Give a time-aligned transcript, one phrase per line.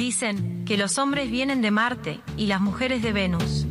[0.00, 3.66] Dicen que los hombres vienen de Marte y las mujeres de Venus.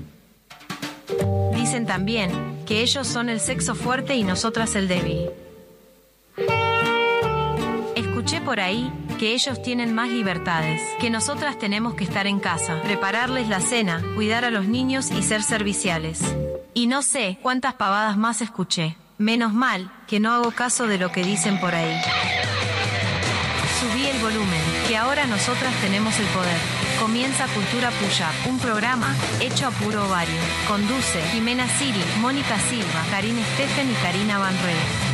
[1.55, 2.29] Dicen también
[2.67, 5.31] que ellos son el sexo fuerte y nosotras el débil.
[7.95, 12.79] Escuché por ahí que ellos tienen más libertades, que nosotras tenemos que estar en casa,
[12.83, 16.21] prepararles la cena, cuidar a los niños y ser serviciales.
[16.75, 18.97] Y no sé cuántas pavadas más escuché.
[19.17, 21.99] Menos mal que no hago caso de lo que dicen por ahí.
[23.79, 26.57] Subí el volumen, que ahora nosotras tenemos el poder.
[26.99, 30.41] Comienza Cultura Puya, un programa hecho a puro ovario.
[30.67, 35.09] Conduce Jimena Siri, Mónica Silva, Karina Steffen y Karina Van Rey.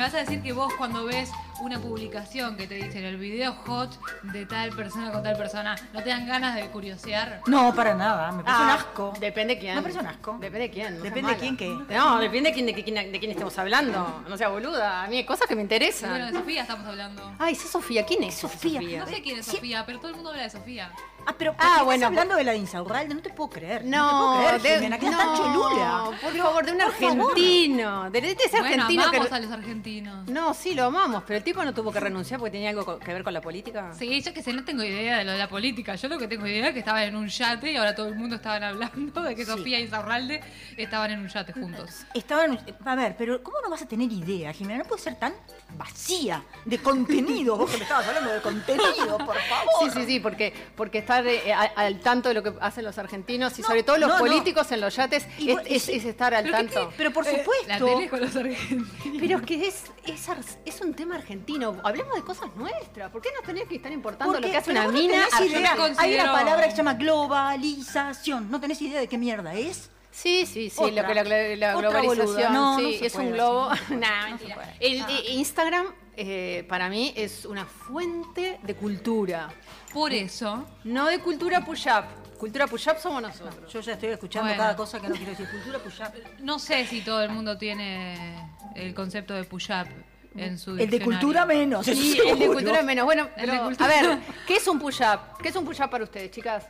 [0.00, 3.52] Me vas a decir que vos cuando ves una publicación que te dicen el video
[3.66, 3.90] hot
[4.22, 7.42] de tal persona con tal persona, ¿no te dan ganas de curiosear?
[7.46, 9.12] No, para nada, me parece un Ah, asco.
[9.20, 9.74] Depende quién.
[9.74, 10.38] Me parece un asco.
[10.40, 10.96] Depende de quién.
[10.96, 11.68] no Depende quién qué.
[11.94, 14.24] No, depende de quién, de, quién, de quién estemos hablando.
[14.26, 15.02] No sea boluda.
[15.04, 16.32] A mí hay cosas que me Bueno, de interesan.
[16.32, 17.34] Sofía estamos hablando.
[17.38, 18.06] Ay, esa Sofía.
[18.06, 18.80] ¿Quién es Sofía.
[18.80, 19.00] Sofía?
[19.00, 19.56] No sé quién es Sí.
[19.56, 20.90] Sofía, pero todo el mundo habla de Sofía.
[21.26, 23.84] Ah, pero Ah, bueno, hablando de la de Insaurralde, no te puedo creer.
[23.84, 26.04] No, No, te puedo creer, de, Jimena, que es tan cholula.
[26.22, 28.10] por favor, de un argentino.
[28.10, 29.16] De, de ese Bueno, argentino que...
[29.16, 30.26] amamos a los argentinos.
[30.28, 33.12] No, sí, lo amamos, pero el tipo no tuvo que renunciar porque tenía algo que
[33.12, 33.92] ver con la política.
[33.98, 35.94] Sí, yo que sé, no tengo idea de lo de la política.
[35.94, 38.14] Yo lo que tengo idea es que estaban en un yate y ahora todo el
[38.16, 40.40] mundo estaban hablando de que Sofía y Insaurralde
[40.76, 42.04] estaban en un yate juntos.
[42.14, 44.78] Estaban, a ver, pero ¿cómo no vas a tener idea, Jimena?
[44.80, 45.32] No puede ser tan
[45.76, 47.56] vacía de contenido.
[47.56, 49.72] Vos que me estabas hablando de contenido, por favor.
[49.80, 50.98] Sí, sí, sí, porque, porque
[51.28, 53.96] estar eh, a- al tanto de lo que hacen los argentinos y No, sobre todo
[53.98, 54.20] los no, no.
[54.20, 56.88] políticos en los yates Y es, estar al ¿Pero qué tanto.
[56.88, 57.84] te- Pero por La supuesto.
[57.86, 58.88] tele con los argentinos.
[59.20, 60.28] Pero es que es, es,
[60.64, 61.76] es un tema argentino.
[61.84, 63.10] Hablemos de cosas nuestras.
[63.10, 65.26] ¿Por qué nos tenés que estar importando ¿Por lo que hace una mina?
[65.98, 68.50] Hay una palabra que se llama globalización.
[68.50, 69.90] ¿No tenés idea de qué mierda es?
[70.12, 71.02] Sí, sí, sí, Otra.
[71.02, 72.52] lo que la, la- la globalización.
[72.52, 73.70] No, sí, no se es puede un globo.
[73.90, 73.96] No
[74.28, 74.54] mentira.
[74.56, 74.76] puede.
[74.80, 75.86] El- eh, Instagram
[76.22, 79.48] eh, para mí es una fuente de cultura.
[79.92, 82.04] Por eso, No de cultura push-up.
[82.38, 83.72] Cultura push-up somos nosotros.
[83.72, 84.62] Yo ya estoy escuchando Bueno.
[84.62, 85.48] cada cosa que no quiero decir.
[85.50, 86.12] Cultura puya.
[86.40, 89.86] no sé si todo el mundo tiene el concepto de push-up
[90.36, 91.84] en su El de cultura menos.
[91.86, 93.04] Sí, el de cultura menos.
[93.04, 93.98] Bueno, El de pero, cultura.
[93.98, 95.38] a ver, ¿qué es un push-up?
[95.42, 96.66] ¿Qué es un push-up para ustedes, chicas?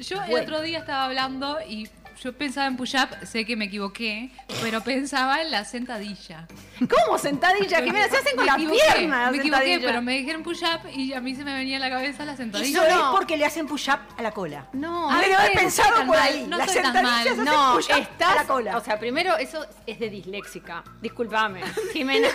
[0.00, 1.88] Yo el otro día estaba hablando y
[2.22, 4.30] yo pensaba en push-up, sé que me equivoqué,
[4.62, 6.46] pero pensaba en la sentadilla.
[6.78, 7.18] ¿Cómo?
[7.18, 9.30] Sentadilla, Jimena, se hacen con Me las equivoqué, piernas.
[9.32, 9.86] Me equivoqué, sentadilla.
[9.88, 12.80] pero me dijeron push-up y a mí se me venía a la cabeza la sentadilla.
[12.80, 12.86] no.
[13.12, 14.66] es porque le hacen push-up a la cola.
[14.72, 16.46] No, Debe haber sí, no pensado por mal, ahí.
[16.48, 17.44] no Las soy tan mal.
[17.44, 18.34] No, push-up a estás.
[18.36, 18.76] la cola.
[18.76, 20.82] O sea, primero, eso es de disléxica.
[21.00, 21.62] Discúlpame,
[21.92, 22.28] Jimena.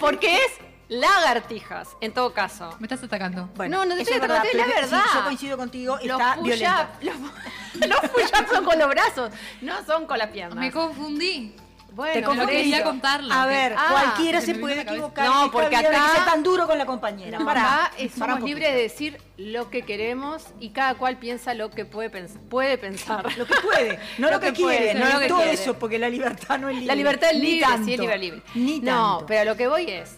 [0.00, 0.52] Porque es
[0.88, 2.74] lagartijas, en todo caso.
[2.78, 3.48] Me estás atacando.
[3.56, 5.04] Bueno, No, no te estoy atacando, es la pero sí, verdad.
[5.14, 6.88] yo coincido contigo, Los está violenta.
[7.02, 7.14] los,
[7.88, 10.56] los push-up son con los brazos, no son con las piernas.
[10.58, 11.54] Me confundí.
[11.92, 12.52] bueno, Te pero confundí.
[12.52, 15.26] quería contarlo, A que- ver, Ah, cualquiera se puede equivocar.
[15.26, 17.38] No, porque que acá- sea tan duro con la compañera.
[17.38, 21.70] No, acá pará somos libres de decir lo que queremos y cada cual piensa lo
[21.70, 23.24] que puede, pens- puede pensar.
[23.36, 25.52] Lo que puede, no lo, que, quiere, no no lo que todo quiere.
[25.54, 26.86] eso, porque la libertad no es libre.
[26.88, 28.42] La libertad es Ni libre, tanto, sí es libre, libre.
[28.54, 29.26] Ni no, tanto.
[29.26, 30.16] pero a lo que voy es,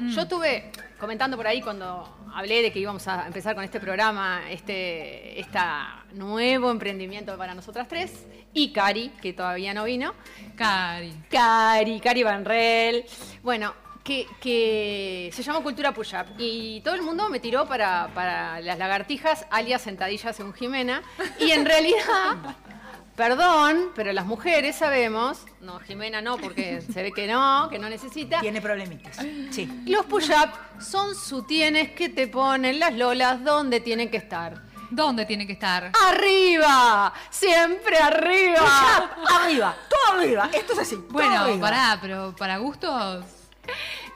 [0.00, 4.42] yo estuve comentando por ahí cuando hablé de que íbamos a empezar con este programa,
[4.50, 10.14] este esta nuevo emprendimiento para nosotras tres, y Cari, que todavía no vino.
[10.56, 11.12] Cari.
[11.30, 13.04] Cari, Cari Banrel.
[13.42, 13.74] Bueno,
[14.04, 16.26] que, que se llama Cultura Push Up.
[16.38, 21.02] Y todo el mundo me tiró para, para las lagartijas, alias sentadillas según Jimena.
[21.38, 22.56] Y en realidad,
[23.16, 27.88] Perdón, pero las mujeres sabemos, no, Jimena no, porque se ve que no, que no
[27.88, 28.40] necesita.
[28.40, 29.16] Tiene problemitas.
[29.50, 29.82] Sí.
[29.86, 30.50] Los push-up
[30.80, 34.62] son sutienes que te ponen las lolas donde tienen que estar.
[34.90, 35.90] ¿Dónde tiene que estar?
[36.08, 37.12] ¡Arriba!
[37.30, 38.58] ¡Siempre arriba!
[38.60, 40.50] Push-up, arriba, todo arriba.
[40.52, 40.96] Esto es así.
[40.96, 41.60] todo Bueno, arriba.
[41.60, 43.24] pará, pero para gustos.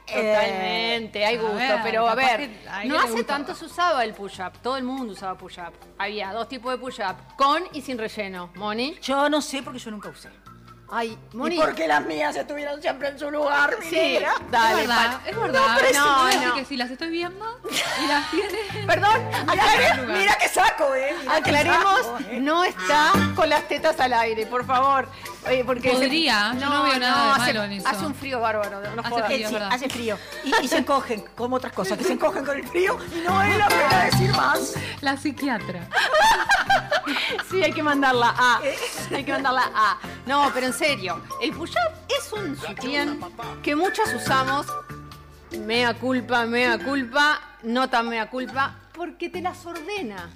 [0.07, 2.37] Totalmente, hay a gusto, ver, pero a ver,
[2.83, 5.73] que no hace tanto se usaba el push-up, todo el mundo usaba push-up.
[5.99, 8.51] Había dos tipos de push-up, con y sin relleno.
[8.55, 8.97] ¿Moni?
[9.03, 10.31] Yo no sé porque yo nunca usé.
[10.89, 11.57] Ay, ¿Y Moni.
[11.57, 14.35] por qué las mías estuvieron siempre en su lugar, mi Sí, negra?
[14.53, 15.79] dale, es verdad, es verdad.
[15.81, 16.55] pero no, no, así no.
[16.55, 17.61] que si las estoy viendo
[18.05, 18.87] y las tiene.
[18.87, 19.21] Perdón,
[19.51, 19.65] Mira,
[19.97, 21.13] que- mira que saco, ¿eh?
[21.23, 22.39] Mira aclaremos, saco, ¿eh?
[22.41, 25.09] no está con las tetas al aire, por favor.
[25.49, 27.89] Oye, porque Podría, yo no veo nada de hace, malo en eso.
[27.89, 29.27] Hace un frío bárbaro, no Hace jodas.
[29.27, 29.39] frío.
[29.43, 29.69] Es sí, verdad.
[29.73, 30.19] hace frío.
[30.45, 33.43] Y, y se encogen, como otras cosas, que se encogen con el frío y no
[33.43, 34.75] es la pena decir más.
[35.01, 35.89] La psiquiatra.
[37.49, 38.61] Sí, hay que mandarla a.
[39.15, 39.99] Hay que mandarla a.
[40.27, 43.21] No, pero en serio, el push-up es un sutién
[43.63, 44.67] que muchas usamos.
[45.61, 50.29] Mea culpa, mea culpa, no tan mea culpa, porque te las ordena.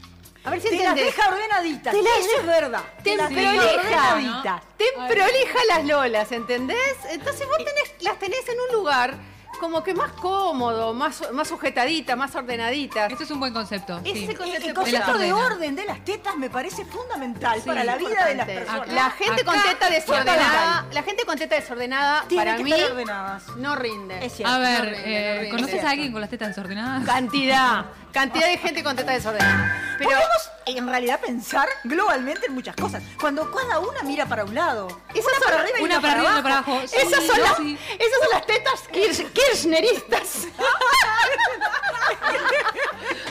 [0.45, 1.17] A ver si Te las entendés.
[1.17, 1.93] deja ordenaditas.
[1.95, 2.83] Te las Eso deja- es verdad.
[3.05, 4.63] Te las prolija, ordenaditas.
[4.79, 6.97] te prolija las lolas, ¿entendés?
[7.11, 9.15] Entonces vos tenés, las tenés en un lugar
[9.59, 13.13] como que más cómodo, más, más sujetaditas, más ordenaditas.
[13.13, 14.01] Ese es un buen concepto.
[14.03, 14.35] Ese sí.
[14.35, 17.85] concepto El, de concepto las de orden de las tetas me parece fundamental Sí, para
[17.85, 18.89] la vida de las personas.
[18.89, 23.49] La gente con teta desordenada, la gente con teta desordenada, para que mí, estar ordenadas.
[23.59, 24.25] no rinde.
[24.25, 24.55] Es cierto.
[24.55, 25.51] A ver, No rinde, eh, no rinde.
[25.57, 27.05] ¿conoces Es a alguien con las tetas desordenadas?
[27.05, 29.95] Cantidad, cantidad de gente con teta desordenada.
[29.99, 33.03] Pero Podemos en realidad pensar globalmente en muchas cosas.
[33.21, 36.13] Cuando cada una mira para un lado, esas una son, para arriba y una para
[36.15, 36.81] arriba para para abajo.
[36.87, 37.79] Sí, esas, son las, sí.
[37.99, 40.47] esas son las tetas kirch- kirchneristas.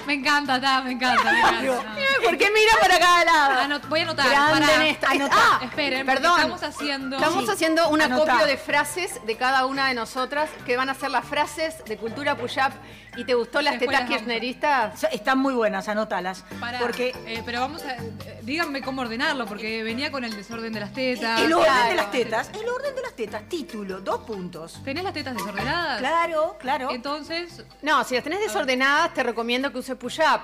[0.06, 1.62] Me encanta, ta, me encanta, me encanta.
[1.62, 1.84] no.
[2.24, 3.62] ¿Por qué mira para cada lado?
[3.62, 4.28] Anot- voy a anotar.
[4.76, 5.08] En esta.
[5.32, 6.34] Ah, Esperen, perdón.
[6.36, 7.18] estamos haciendo.
[7.18, 7.52] Estamos Sí.
[7.52, 11.26] haciendo un acopio de frases de cada una de nosotras que van a ser las
[11.26, 12.72] frases de cultura push-up.
[13.18, 15.04] ¿Y te gustó las Después tetas las kirchneristas?
[15.12, 16.44] Están muy buenas, anótalas.
[16.60, 17.96] Pará, Porque eh, pero vamos a.
[17.96, 21.42] eh, díganme cómo ordenarlo, porque venía con el desorden de las tetas.
[21.42, 21.90] el orden claro.
[21.90, 24.82] de las tetas, el orden de las tetas, título, dos puntos.
[24.84, 26.00] ¿Tenés las tetas desordenadas?
[26.00, 26.92] Claro, claro.
[26.92, 30.42] Entonces, No, si las tenés desordenadas, te recomiendo que uses push-up.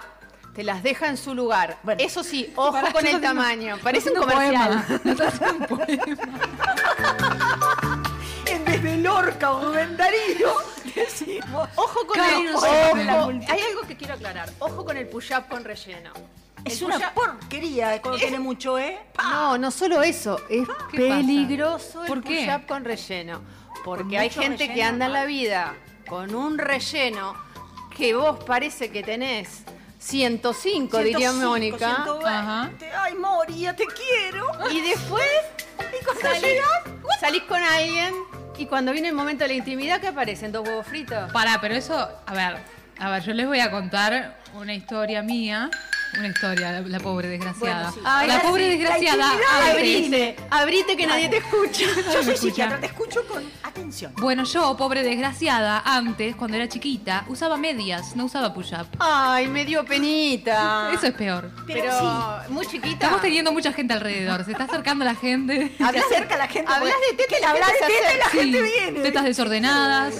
[0.54, 1.78] Te las deja en su lugar.
[1.84, 2.02] Bueno.
[2.02, 3.78] Eso sí, ojo con el tamaño.
[3.84, 4.86] Parece un comercial.
[5.04, 5.98] un poema.
[8.46, 10.54] En vez de Lorca o Rubén Darío,
[11.02, 11.70] decimos.
[11.76, 12.62] Ojo con el ojo.
[12.62, 13.54] sabe la multitud.
[13.54, 14.50] Hay algo que quiero aclarar.
[14.60, 16.12] Ojo con el push-up con relleno.
[16.64, 18.98] Es El una porquería cuando tiene mucho, ¿eh?
[19.20, 22.46] No, no solo eso, es peligroso el ¿Por qué?
[22.48, 23.42] push-up con relleno.
[23.84, 25.28] Porque Con hay gente que anda en la mal.
[25.28, 25.76] vida
[26.08, 27.36] con un relleno
[27.96, 29.64] que vos parece que tenés
[30.00, 31.96] 105, diría 105, Mónica.
[32.04, 32.28] 120.
[32.28, 32.72] Ajá.
[33.04, 34.48] Ay, Moria, te quiero.
[34.72, 35.24] Y después
[36.02, 36.70] Y cuando salís, llegas,
[37.20, 38.14] salís con alguien
[38.58, 40.52] y cuando viene el momento de la intimidad, ¿qué aparecen?
[40.52, 41.32] ¿Dos huevos fritos?
[41.32, 42.58] Pará, pero eso, a ver,
[43.00, 45.70] a ver, yo les voy a contar una historia mía.
[46.18, 47.92] Una historia, la, la pobre desgraciada.
[47.92, 48.00] Bueno, sí.
[48.06, 49.32] Ay, la la- pobre la desgraciada.
[49.32, 51.86] antes- Abrite, abrite que nadie te escucha.
[51.86, 52.38] yo soy escucha.
[52.38, 54.14] psiquiatra, te escucho con atención.
[54.18, 58.88] Bueno, yo, pobre desgraciada, antes, cuando era chiquita, usaba medias, no usaba push-up.
[59.00, 60.90] Ay, me dio penita.
[60.94, 61.52] Eso es peor.
[61.68, 62.52] Pero, Pero sí.
[62.54, 62.94] muy chiquita.
[62.94, 65.74] Estamos teniendo mucha gente alrededor, se está acercando la gente.
[65.78, 66.72] Se Hablas acerca la gente.
[66.72, 69.00] hablas de tetas y que la hablas gente de y la gente viene.
[69.02, 70.14] tetas desordenadas.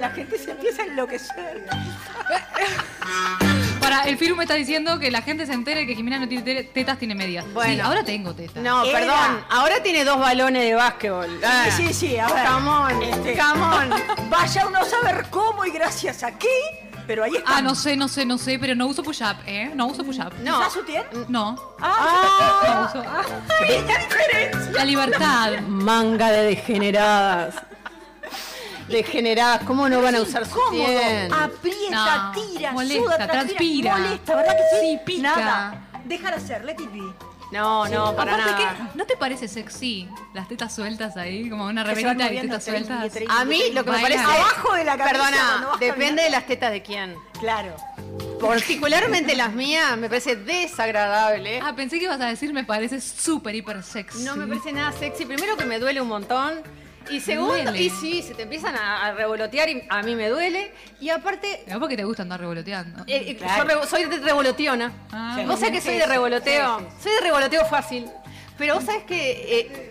[0.00, 1.66] La gente se empieza a enloquecer.
[3.82, 6.42] Para, el Firu me está diciendo que la gente se entere que Jimena no tiene
[6.44, 7.44] te- tetas, tiene medias.
[7.52, 7.74] Bueno.
[7.74, 8.62] Sí, ahora tengo tetas.
[8.62, 8.98] No, Era.
[8.98, 9.44] perdón.
[9.50, 11.40] Ahora tiene dos balones de básquetbol.
[11.44, 11.64] Ah.
[11.76, 12.46] Sí, sí, sí, a ver.
[12.46, 13.90] Come on, Este, come on.
[14.30, 16.48] Vaya uno a saber cómo y gracias a qué,
[17.06, 17.56] pero ahí está.
[17.58, 19.70] Ah, no sé, no sé, no sé, pero no uso push-up, ¿eh?
[19.74, 20.32] No uso push-up.
[20.42, 20.60] No.
[20.60, 21.02] ¿Usás sutién?
[21.28, 21.74] No.
[21.80, 23.10] Ah, No uso.
[23.60, 24.72] pequeña diferencia.
[24.72, 25.60] La libertad.
[25.66, 27.54] Manga de degeneradas.
[28.88, 30.84] Degeneradas, ¿cómo no van a usar su Cómodo,
[31.32, 33.30] aprieta, No, tira, molesta, suda, transpira.
[33.30, 33.96] transpira.
[33.98, 34.86] Molesta, ¿verdad que sí?
[34.92, 35.22] Sí, pica.
[35.36, 35.88] Nada.
[36.04, 37.00] Dejar hacer, let it be.
[37.52, 38.76] No, no, para Aparte nada.
[38.92, 40.08] que, ¿no te parece sexy?
[40.32, 43.28] Las tetas sueltas ahí, como una Que se van remerita y moviendo, tetas sueltas.
[43.28, 44.24] A mí lo que me parece...
[44.24, 46.22] Abajo de la cabeza cuando Perdona, vas depende caminando.
[46.22, 47.14] de las tetas de quién.
[47.40, 47.76] Claro.
[48.40, 51.60] Particularmente las mías me parece desagradable.
[51.62, 54.24] Ah, pensé que ibas a decir me parece súper, hiper sexy.
[54.24, 55.26] No me parece nada sexy.
[55.26, 56.54] Primero que me duele un montón.
[57.10, 57.80] Y segundo, duele?
[57.82, 60.72] y sí, se te empiezan a, a revolotear y a mí me duele.
[61.00, 63.02] Y aparte, Es porque te gusta andar revoloteando.
[63.06, 63.80] eh, eh, Claro.
[63.82, 64.92] yo soy de revoloteona.
[65.10, 66.78] Ah, Vos sabés que soy de revoloteo.
[67.02, 68.10] Soy de revoloteo fácil.
[68.58, 69.60] Pero vos sabés que.
[69.60, 69.88] eh,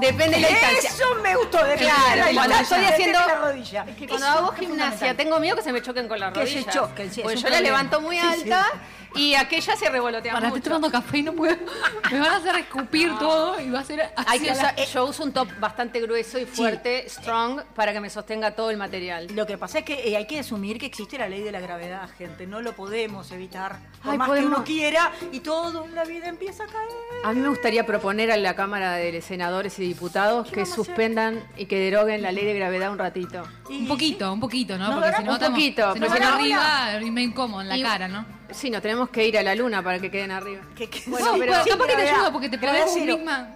[0.00, 0.90] Depende de la distancia.
[0.90, 3.18] Eso me gustó de Claro, la cuando distancia, estoy haciendo.
[3.18, 3.84] la rodilla.
[3.86, 5.16] Es que Eso cuando hago es gimnasia fundamental.
[5.16, 6.72] tengo miedo que se me choquen con la Que se rodilla.
[6.72, 7.76] choquen, sí, es Porque un yo la problema.
[7.78, 8.42] levanto muy Sí, sí.
[8.42, 8.66] alta
[9.16, 10.70] y aquella se revolotea Para, estoy mucho.
[10.70, 11.56] tomando café y no puedo.
[12.10, 14.26] Me van a hacer escupir todo y va a ser así.
[14.28, 17.92] Hay que a la- usar- yo uso un top bastante grueso y fuerte, strong, para
[17.92, 19.28] que me sostenga todo el material.
[19.34, 21.60] Lo que pasa es que eh, hay que asumir que existe la ley de la
[21.60, 22.46] gravedad, gente.
[22.46, 23.78] No lo podemos evitar.
[24.02, 26.88] Por Ay, más podemos- que uno quiera y todo en la vida empieza a caer.
[27.24, 30.72] A mí me gustaría proponer a la Cámara de senadores y diputados que vamos a
[30.72, 30.84] hacer?
[30.84, 33.42] suspendan y que deroguen la ley de gravedad un ratito.
[33.68, 34.84] Y- Un poquito, un poquito, ¿no?
[34.86, 37.22] Nos Porque dará si no un estamos- poquito, se nos pero no, arriba y me
[37.22, 38.26] incómodo en la Y- cara, ¿no?
[38.50, 40.62] Sí, nos tenemos que ir a la luna para que queden arriba.
[40.76, 43.16] Que- que- Bueno, Sí, pero- sí, capaz que te ayuda porque te vos cero.
[43.16, 43.48] misma.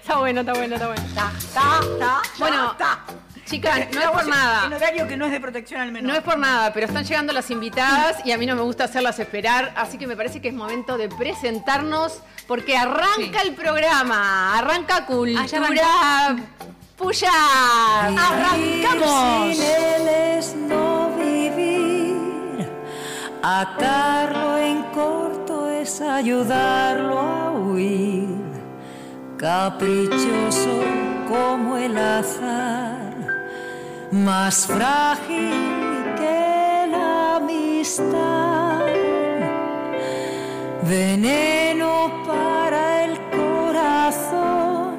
[0.00, 1.02] está bueno, está bueno, está bueno.
[1.14, 3.00] Ta, ta, ta, Bueno, ta.
[3.44, 4.66] Chicas, no es por nada.
[4.66, 6.10] En horario que no es de protección al menor.
[6.12, 8.84] No es por nada, pero están llegando las invitadas y a mí no me gusta
[8.84, 13.48] hacerlas esperar, así que me parece que es momento de presentarnos porque arranca Sí.
[13.48, 15.60] el programa, arranca Cultura ya
[16.96, 17.28] Puyar.
[18.06, 19.58] Vivir ¡Arrancamos!
[23.44, 28.28] Atarlo en corto es ayudarlo a huir.
[29.36, 30.78] Caprichoso
[31.28, 33.16] como el azar,
[34.12, 35.50] más frágil
[36.16, 38.86] que la amistad.
[40.88, 44.98] Veneno para el corazón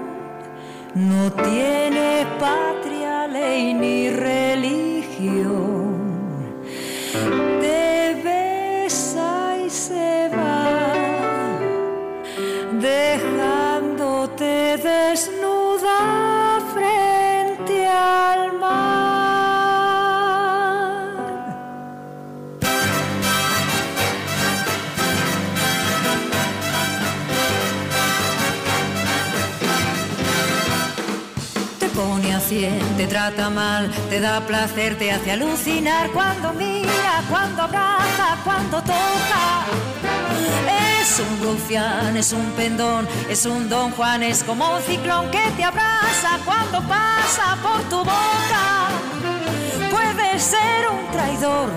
[0.95, 4.82] no tiene patria, ley ni religión.
[32.97, 39.65] Te trata mal, te da placer, te hace alucinar cuando mira, cuando abraza, cuando toca.
[41.01, 45.51] Es un rufián, es un pendón, es un don Juan, es como un ciclón que
[45.57, 48.87] te abraza cuando pasa por tu boca.
[49.89, 51.69] Puede ser un traidor,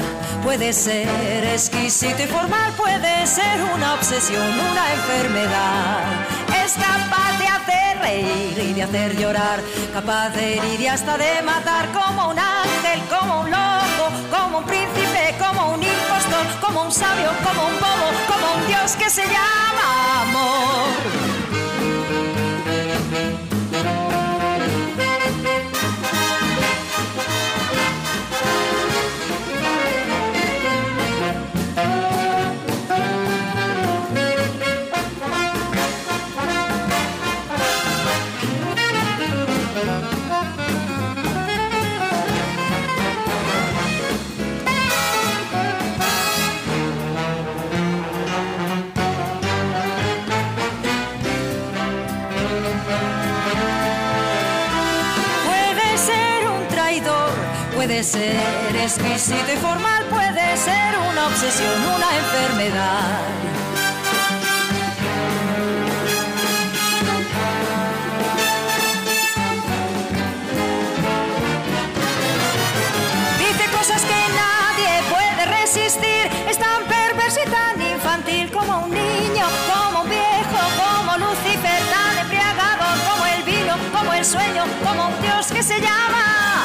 [0.42, 6.04] puede ser exquisito y formal, puede ser una obsesión, una enfermedad.
[6.64, 7.35] Es capaz
[7.66, 9.60] hacer reír y de hacer llorar,
[9.92, 14.64] capaz de herir y hasta de matar como un ángel, como un loco, como un
[14.64, 19.24] príncipe, como un impostor, como un sabio, como un bobo, como un dios que se
[19.24, 21.35] llama amor.
[58.06, 63.18] Ser exquisito y formal, puede ser una obsesión, una enfermedad.
[73.38, 79.46] Dice cosas que nadie puede resistir, es tan perverso y tan infantil como un niño,
[79.66, 85.22] como un viejo, como Lucifer, tan embriagador como el vino, como el sueño, como un
[85.22, 86.55] Dios que se llama,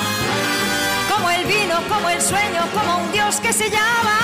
[1.91, 4.17] como el sueño, como un Dios que se llama,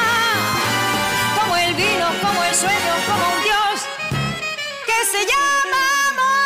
[1.40, 3.86] como el vino, como el sueño, como un Dios
[4.86, 5.82] que se llama
[6.12, 6.38] amor.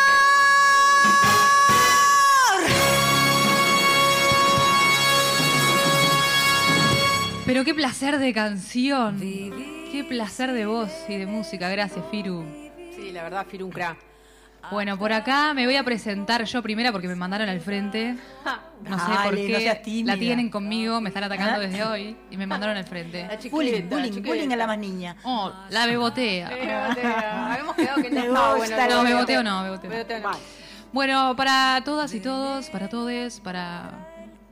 [7.46, 9.20] Pero qué placer de canción.
[9.20, 11.68] Qué placer de voz y de música.
[11.68, 12.44] Gracias, Firu.
[12.96, 13.96] Sí, la verdad, Firuncra.
[14.70, 18.16] Bueno, por acá me voy a presentar yo primera porque me mandaron al frente.
[18.84, 19.80] No sé por Dale, no qué.
[19.84, 20.14] tímida.
[20.14, 21.58] la tienen conmigo, me están atacando ¿Ah?
[21.58, 23.22] desde hoy y me mandaron al frente.
[23.26, 24.28] La chiquita, Bullying, la bullying, chiquita.
[24.28, 25.16] bullying a la más niña.
[25.24, 26.48] Oh, la bebotea.
[27.52, 28.94] Habíamos quedado que no Me estaba gusta bueno.
[28.96, 29.90] No, me boteo no, me boteo.
[29.90, 30.30] Beboteo no.
[30.92, 33.90] Bueno, para todas y todos, para todes, para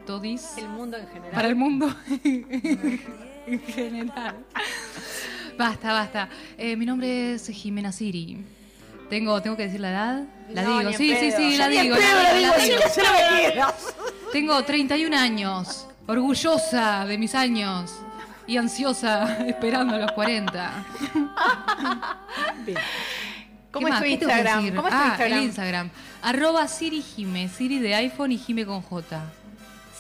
[0.06, 1.30] todis, El mundo en general.
[1.32, 4.36] para el mundo en general.
[5.58, 6.28] Basta, basta.
[6.56, 8.44] Eh, mi nombre es Jimena Siri.
[9.10, 10.22] Tengo, tengo que decir la edad.
[10.50, 12.52] La No, digo, sí, sí, sí, la digo, pedo la la digo,
[13.02, 13.66] la digo.
[14.32, 17.92] Tengo 31 años, orgullosa de mis años
[18.46, 20.72] y ansiosa esperando los 40.
[23.72, 24.58] ¿Cómo ¿Qué es tu ¿Qué tengo que Instagram?
[24.62, 24.74] decir?
[24.76, 25.38] ¿Cómo es tu ah, Instagram?
[25.38, 25.90] el Instagram.
[26.22, 27.48] Arroba Siri Jime.
[27.48, 29.22] Siri de iPhone y Jime con J.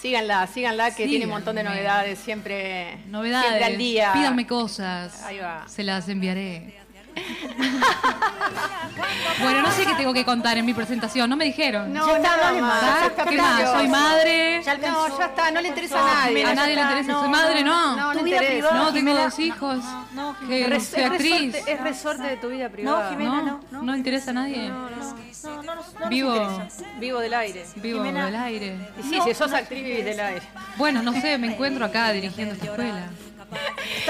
[0.00, 1.78] Síganla, síganla que tiene un montón de Síganme.
[1.78, 3.48] novedades, siempre, Novedades.
[3.48, 4.12] siempre al día.
[4.14, 5.22] Pídanme cosas.
[5.24, 5.64] Ahí va.
[5.68, 6.79] Se las enviaré.
[9.42, 11.28] bueno, no sé qué tengo que contar en mi presentación.
[11.30, 11.92] No me dijeron.
[11.92, 12.82] No, Ya está, nada dale más.
[12.82, 13.00] más.
[13.00, 13.70] ya está ¿Qué más?
[13.70, 14.62] Soy madre.
[14.64, 15.08] Ya alcanzó.
[15.08, 16.28] No, ya está, no le interesa a No, nadie.
[16.28, 17.12] Jimena, A nadie le interesa.
[17.12, 17.96] Soy madre, no.
[17.96, 19.22] No, Tu no privada, No, tengo Jimena.
[19.24, 19.84] dos hijos.
[19.84, 20.66] No, no, Que Jimena.
[20.68, 21.52] Res- soy es, actriz.
[21.52, 23.10] resorte, es resorte de tu vida privada.
[23.10, 23.30] Jimena.
[23.30, 23.96] No, no, no, no.
[23.96, 24.68] interesa a nadie.
[24.68, 26.62] No, no, no, no, no Vivo.
[26.98, 27.66] Vivo del aire.
[27.76, 28.26] vivo Jimena.
[28.26, 28.76] del aire.
[28.98, 30.42] Y sí, si sos actriz, vivís del aire.
[30.76, 33.08] Bueno, no sé, me encuentro acá dirigiendo esta escuela.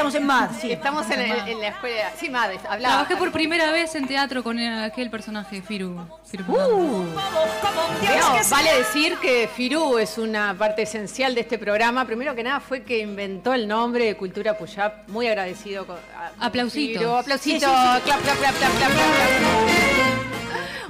[0.01, 0.73] Estamos en MAD, sí.
[0.73, 2.11] Estamos en, la escuela.
[2.19, 2.95] Sí, madre, hablaba.
[3.05, 6.07] Trabajé por primera vez en teatro con aquel personaje de Firu.
[6.25, 7.05] Firu Uh.
[7.05, 12.07] No, vale decir que Firu es una parte esencial de este programa.
[12.07, 15.07] Primero que nada fue que inventó el nombre de Cultura Puyap.
[15.09, 15.87] Muy agradecido.
[15.87, 17.03] con- a- con Aplausitos.
[17.03, 17.15] Firu.
[17.17, 17.61] Aplausitos.
[17.61, 18.01] Sí, sí, sí.
[18.05, 19.80] Clap, clap, clap, clap, clap, clap.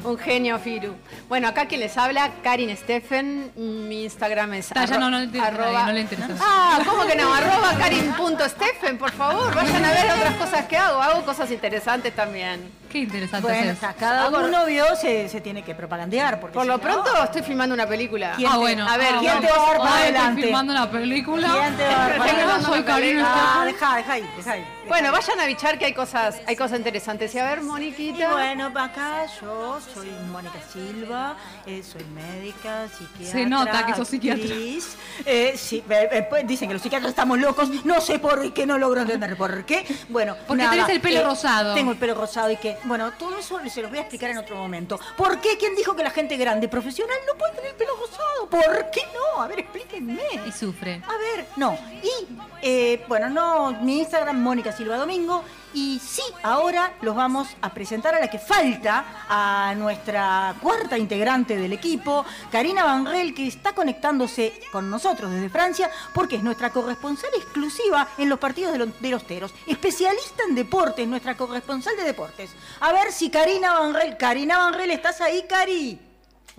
[0.05, 0.95] Un genio, Firu.
[1.29, 3.53] Bueno, acá quien les habla, Karin Steffen.
[3.57, 6.35] Mi Instagram es Está, ya arro- no, no le interesa a nadie, no le interesa.
[6.41, 7.33] Ah, ¿cómo que no?
[7.35, 9.55] Arroba Karin.steffen, por favor.
[9.55, 11.01] Vayan a ver otras cosas que hago.
[11.03, 12.80] Hago cosas interesantes también.
[12.91, 13.77] Qué interesante Bueno, es.
[13.77, 16.41] o sea, cada Hago- uno vio se, se tiene que propagandear.
[16.41, 18.33] Porque Por si lo no, pronto estoy filmando una película.
[18.37, 18.89] ¿Quién Ah, te- bueno.
[18.89, 20.29] a ver, ah, ¿quién te va a dar para Ah, adelante?
[20.31, 21.49] Estoy filmando una película.
[21.53, 22.67] ¿Quién te va a dar para adelante?
[22.67, 23.73] soy Karina Ah, Steffen.
[23.75, 24.61] deja, deja ahí, deja ahí.
[24.61, 27.33] deja Bueno, vayan a bichar que hay cosas, hay cosas interesantes.
[27.35, 28.33] Y a ver, Y Moniquita.
[28.33, 33.33] bueno, acá yo soy Mónica Silva, eh, soy médica, psiquiatra.
[33.41, 34.43] Se nota que sos psiquiatra.
[34.45, 34.97] actriz.
[35.25, 37.69] Eh, sí, eh, dicen que los psiquiatras estamos locos.
[37.85, 39.87] No sé por qué, no logro entender por qué.
[40.09, 41.75] Bueno, Porque nada, tenés el pelo eh, rosado.
[41.75, 44.39] Tengo el pelo rosado y que, bueno, todo eso se los voy a explicar en
[44.39, 44.99] otro momento.
[45.17, 45.57] ¿Por qué?
[45.59, 48.49] ¿Quién dijo que la gente grande profesional no puede tener el pelo rosado?
[48.49, 49.43] ¿Por qué no?
[49.43, 50.21] A ver, explíquenme.
[50.47, 51.03] Y sufre.
[51.07, 51.77] A ver, no.
[52.03, 52.27] Y,
[52.63, 55.45] eh, bueno, no, mi Instagram, Mónica Silva Domingo.
[55.73, 61.57] Y sí, ahora los vamos a presentar a la que falta, a nuestra cuarta integrante
[61.57, 67.31] del equipo, Karina Vanrel, que está conectándose con nosotros desde Francia, porque es nuestra corresponsal
[67.37, 69.55] exclusiva en los partidos de, lo- de los teros.
[69.67, 72.51] Especialista en deportes, nuestra corresponsal de deportes.
[72.81, 76.10] A ver si Karina Vanrel, Karina Vanrel, ¿estás ahí, Cari?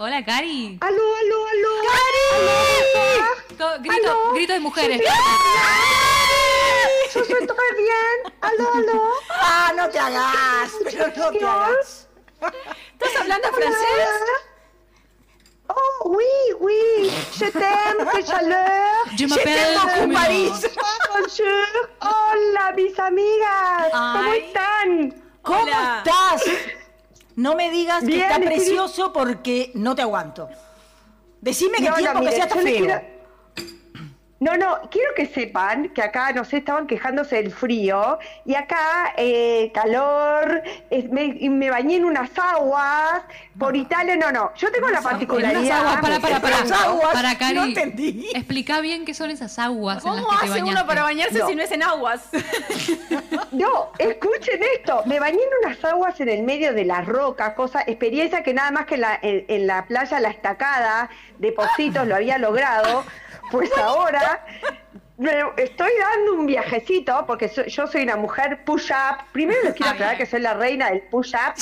[0.03, 0.79] Hola, Cari.
[0.81, 1.69] Aló, aló, aló.
[1.91, 3.55] ¡Cari!
[3.55, 4.99] To- grito, grito de mujeres.
[7.13, 8.33] Soy todo bien.
[8.41, 9.11] Aló, aló.
[9.29, 12.07] Ah, no te hagas, pero no te hagas.
[12.93, 14.09] ¿Estás hablando francés?
[15.67, 16.25] Oh, oui,
[16.59, 17.11] oui.
[17.37, 19.05] Je t'aime, qué chaleur.
[19.15, 20.19] Je m'appelle t'aime beaucoup, Camilo.
[20.19, 20.67] París.
[21.13, 21.89] Bonjour.
[22.01, 23.91] Hola, mis amigas.
[23.91, 25.23] ¿Cómo están?
[25.43, 26.03] ¿Cómo Hola.
[26.03, 26.41] estás?
[27.41, 30.47] No me digas que está precioso porque no te aguanto.
[31.41, 32.63] Decime que No, no, que sea feo.
[32.63, 33.01] quiero-
[34.39, 39.13] No, no, quiero que sepan que acá, no sé, estaban quejándose del frío y acá
[39.17, 43.21] eh, calor, es- me bañé en unas aguas,
[43.59, 45.61] por Italia, no, no, yo tengo la particularidad...
[45.61, 46.59] unas aguas, para, para, para.
[46.63, 47.55] Esas aguas, Para, Cari.
[47.55, 48.29] no entendí.
[48.33, 50.71] Explica bien qué son esas aguas en las ¿Cómo que hace bañaste.
[50.71, 51.47] uno para bañarse No.
[51.47, 52.21] si no es en aguas?
[53.51, 57.81] No, escuchen esto, me bañé en unas aguas en el medio de las rocas, cosa,
[57.85, 62.07] experiencia que nada más que en la, en, en la playa La Estacada de Positos
[62.07, 63.03] lo había logrado,
[63.51, 64.45] pues ahora
[65.21, 65.31] me
[65.63, 69.93] estoy dando un viajecito, porque so- yo soy una mujer push-up, primero les quiero Ah,
[69.93, 71.53] aclarar que soy la reina del push-up,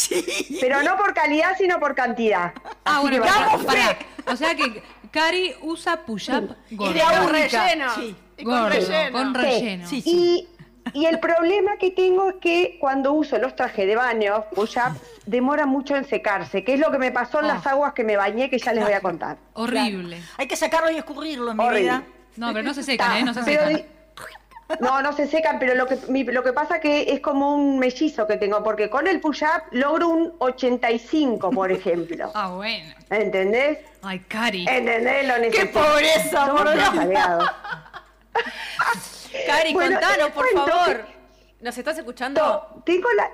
[0.61, 2.53] pero no por calidad, sino por cantidad.
[2.85, 3.65] Ah, bueno, para, vamos.
[3.65, 3.97] para.
[4.27, 6.93] O sea que Cari usa push-up de Con
[7.29, 7.95] relleno.
[7.95, 8.15] sí.
[8.37, 9.11] Y con Gordo, relleno.
[9.11, 9.41] con Sí.
[9.41, 9.87] relleno.
[9.87, 10.47] Sí, sí.
[10.93, 14.93] Y, y el problema que tengo es que cuando uso los trajes de baño, push-up,
[15.25, 17.69] demora mucho en secarse, que es lo que me pasó en las Oh.
[17.71, 19.37] aguas que me bañé, que ya les voy a contar.
[19.53, 20.21] Horrible.
[20.37, 21.81] Hay que sacarlo y escurrirlo, mi Horrible.
[21.81, 22.03] vida.
[22.37, 23.23] No, pero no se secan, ¿eh?
[23.23, 23.85] No se Pero secan.
[24.79, 27.79] no, no se secan, pero lo que, mi- lo que pasa que es como un
[27.79, 32.31] mellizo que tengo, porque con el push-up logro un 85, por ejemplo.
[32.35, 32.93] Ah, bueno.
[33.09, 33.79] ¿Entendés?
[34.01, 34.65] Ay, Cari.
[34.67, 35.27] ¿Entendés?
[35.27, 35.79] Lo ¡Qué necesito.
[35.81, 36.91] pobreza, Somos por Dios!
[36.93, 37.49] desaleados.
[39.47, 41.05] Cari, Bueno, contanos, por cuento favor.
[41.61, 42.41] ¿Nos estás escuchando?
[42.75, 43.29] No, tengo la...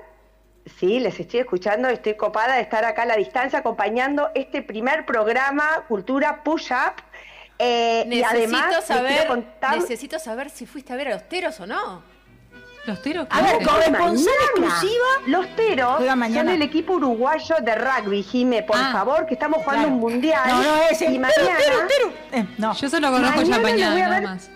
[0.80, 5.06] Sí, les estoy escuchando, estoy copada de estar acá a la distancia acompañando este primer
[5.06, 7.04] programa Cultura Push Up.
[7.58, 9.78] Eh, y Necesito además les quiero saber, contar...
[9.78, 12.02] necesito saber si fuiste a ver a los teros o no.
[12.86, 13.26] ¿Los teros?
[13.32, 15.06] A ver, corresponsal exclusiva.
[15.26, 19.88] Los Teros son el equipo uruguayo de rugby, Jime, por Ah, favor, que estamos jugando
[19.88, 19.96] Claro.
[19.96, 20.44] un mundial.
[20.48, 21.06] No, no, ese.
[21.06, 21.34] Y mañana...
[21.58, 22.14] Tero, tero, tero.
[22.44, 22.76] Eh, no.
[22.76, 24.50] Yo solo conozco champañada, voy a nada más.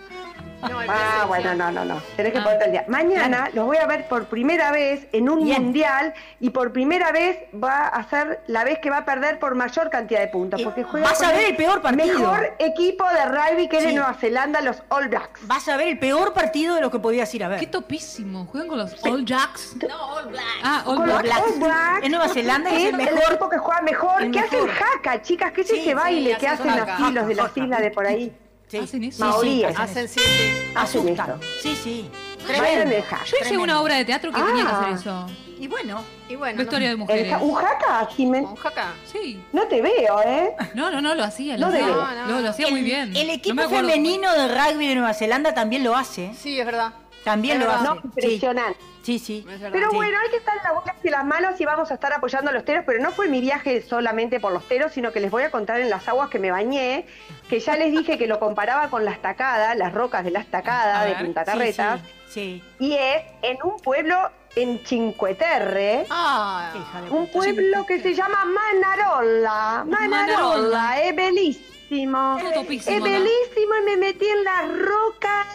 [0.68, 2.02] No, el Ah, bueno, no, no, no.
[2.16, 2.42] Tenés que Ah.
[2.44, 2.84] ponerte al día.
[2.88, 5.62] Mañana los voy a ver por primera vez en un Bien.
[5.62, 9.54] mundial y por primera vez va a ser la vez que va a perder por
[9.54, 10.60] mayor cantidad de puntos.
[10.62, 12.18] Porque juega vas a con ver el peor partido.
[12.18, 13.88] Mejor equipo de rugby que es Sí.
[13.90, 15.46] de Nueva Zelanda, los All Blacks.
[15.46, 17.60] Vas a ver el peor partido de lo que podías ir a ver.
[17.60, 18.46] Qué topísimo.
[18.46, 19.76] Juegan con los All Jacks.
[19.88, 20.44] No, All Black.
[20.62, 21.42] Ah, All Con los Blacks.
[21.52, 22.04] All Blacks.
[22.04, 23.22] En Nueva Zelanda es es el el, mejor.
[23.32, 26.36] equipo que juega mejor, el que hacen jaca, chicas, que es Sí, ese sí, baile
[26.38, 28.32] que hacen así los de las islas de por ahí.
[28.70, 28.78] Sí.
[28.78, 29.24] Hacen eso.
[29.24, 29.78] Maoríes.
[29.78, 30.70] Hacen sí, sí.
[30.74, 31.30] Hacen Asustan.
[31.30, 31.40] eso.
[31.62, 32.10] Sí, sí.
[32.46, 32.96] Bailan Tremendo.
[32.96, 33.24] el jaca.
[33.24, 33.62] Yo hice Tremendo.
[33.64, 34.80] una obra de teatro que tenía que Ah.
[34.80, 35.26] hacer eso.
[35.58, 37.30] Y bueno, Y bueno, Vestuario de El mujeres.
[37.32, 38.94] ja- ¿Un jaca, con jaca.
[39.12, 39.42] Sí.
[39.52, 40.54] No te veo, ¿eh?
[40.74, 41.58] No, no, no, lo hacía.
[41.58, 41.96] Lo No hacía, debe.
[41.98, 43.14] No, no, lo, lo hacía muy bien.
[43.14, 43.88] el No equipo me acuerdo.
[43.88, 46.32] femenino de rugby de Nueva Zelanda también lo hace.
[46.40, 46.92] Sí, es verdad.
[47.24, 47.80] También Es lo hace.
[47.82, 47.94] verdad.
[47.96, 48.78] No, impresionante.
[49.02, 49.44] Sí, sí.
[49.72, 49.96] Pero Sí.
[49.96, 52.50] bueno, hay que estar en las buenas y las manos y vamos a estar apoyando
[52.50, 55.30] a los teros, pero no fue mi viaje solamente por los teros, sino que les
[55.30, 57.06] voy a contar en las aguas que me bañé,
[57.48, 61.04] que ya les dije que lo comparaba con la estacada, las rocas de la estacada
[61.04, 61.14] de.
[61.14, 62.62] Punta Sí, Carretas, Sí, sí.
[62.78, 64.16] y es en un pueblo
[64.56, 66.72] en Cinque Terre, Ah,
[67.10, 69.84] un pueblo que se llama Manarola.
[69.86, 70.08] Manarola.
[70.08, 72.38] Manarola, es bellísimo.
[72.38, 75.46] Es bellísimo y me metí en las rocas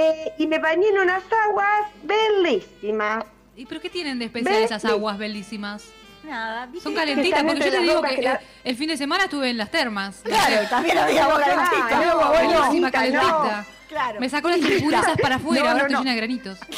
[0.00, 3.24] eh, y me bañé en unas aguas bellísimas.
[3.56, 5.84] ¿Y pero qué tienen de especial esas aguas bellísimas?
[6.24, 6.68] Nada.
[6.82, 9.56] Son calentitas, porque yo te digo que que la- el fin de semana estuve en
[9.56, 10.20] las termas.
[10.24, 12.04] Claro, también había agua calentita.
[12.04, 13.66] no, Agua calentita.
[13.88, 14.20] Claro.
[14.20, 15.98] Me sacó las impurezas para afuera, No, ahora no, no.
[16.00, 16.58] llena de granitos.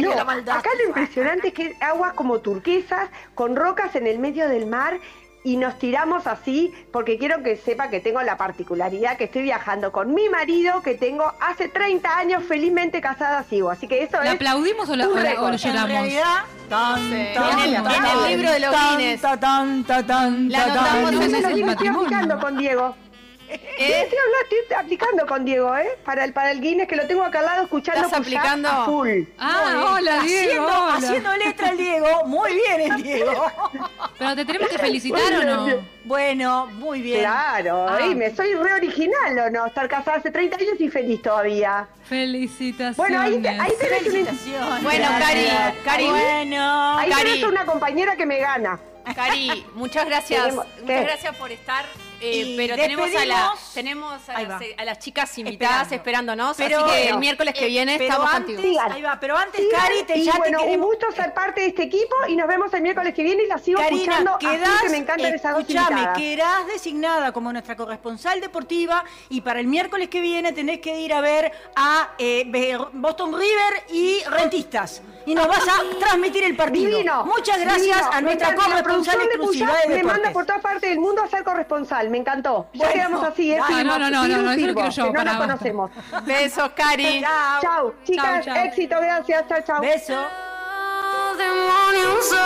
[0.00, 4.66] No, acá lo impresionante es que aguas como turquesas, con rocas en el medio del
[4.66, 4.98] mar,
[5.46, 9.92] y nos tiramos así, porque quiero que sepa que tengo la particularidad que estoy viajando
[9.92, 13.70] con mi marido, que tengo hace 30 años felizmente casada sigo.
[13.70, 14.34] Así que eso ¿La es.
[14.34, 15.46] aplaudimos o, la, o la- o récord.
[15.50, 15.88] lo En lloramos?
[15.88, 16.34] realidad,
[16.68, 19.22] tan, tan, En el- tan, en el libro de los Guinness.
[19.22, 19.30] La
[20.64, 22.38] anotamos no, el estoy matrimonio.
[22.40, 22.96] con Diego.
[23.48, 24.02] ¿Eh?
[24.02, 25.98] estoy, hablando, estoy aplicando con Diego, ¿eh?
[26.04, 28.68] Para el, para el Guinness, que lo tengo acá al lado escuchando ¿Estás push-up aplicando?
[28.68, 29.22] a full.
[29.38, 30.66] Ah, hola, Diego.
[30.66, 30.94] Haciendo, hola.
[30.94, 32.24] haciendo letra el Diego.
[32.26, 33.46] Muy bien el Diego.
[34.18, 35.66] Pero te tenemos que felicitar o no.
[36.04, 37.20] Bueno, muy bien.
[37.20, 38.00] Claro, Ah.
[38.06, 41.86] y me soy re original o no, estar casada hace 30 años y feliz todavía.
[42.08, 42.96] Felicitaciones.
[42.96, 44.06] Bueno, ahí, te- ahí tenés
[44.46, 44.80] una.
[44.80, 45.46] Bueno, Cari.
[45.84, 46.06] Cari.
[46.08, 46.98] Bueno.
[46.98, 47.24] ahí Cari.
[47.24, 48.78] tenés una compañera que me gana.
[49.14, 50.42] Cari, muchas gracias.
[50.44, 51.84] Tenemos- Muchas gracias por estar.
[52.20, 54.60] Eh, pero tenemos a, la, tenemos a las, va.
[54.78, 56.32] a las chicas invitadas Esperando.
[56.32, 56.56] esperándonos.
[56.56, 58.80] Pero así que bueno, el miércoles que eh, viene estamos antes- contigo.
[58.90, 60.86] Ahí va, pero antes, Cari, te, ya bueno, te un queremos...
[60.86, 63.58] gusto ser parte de este equipo y nos vemos el miércoles que viene y la
[63.58, 66.18] sigo Karina, escuchando quedás, que me encantan esas dos escuchame, invitadas.
[66.18, 71.12] quedás designada como nuestra corresponsal deportiva y para el miércoles que viene tenés que ir
[71.12, 72.44] a ver a eh,
[72.92, 75.02] Boston River y Rentistas.
[75.26, 76.88] Y nos vas a transmitir el partido.
[76.90, 77.24] Divino.
[77.24, 78.10] Muchas gracias divino.
[78.12, 81.26] a nuestra corresponsal de exclusiva Push-Up de Me manda por todas partes del mundo a
[81.28, 82.68] ser corresponsal, me encantó.
[82.72, 83.58] Ya quedamos así, ¿eh?
[83.58, 83.74] dale.
[83.80, 85.90] Ah, no, no, no, no, no, eso lo quiero yo, que no nos conocemos.
[86.24, 87.20] Besos, Cari.
[87.60, 87.60] Chao.
[87.60, 89.80] Chau, chicas, éxito, gracias, chao, chao.
[89.80, 90.26] Beso.
[91.38, 92.38] demonios son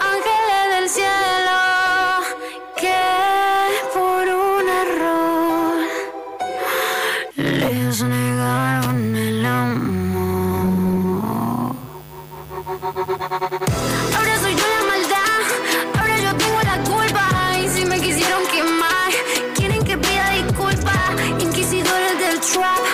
[0.00, 1.58] ángeles del cielo
[2.76, 3.02] que
[3.92, 5.76] por un error
[7.36, 9.94] les negaron el amor.
[22.54, 22.93] Trap,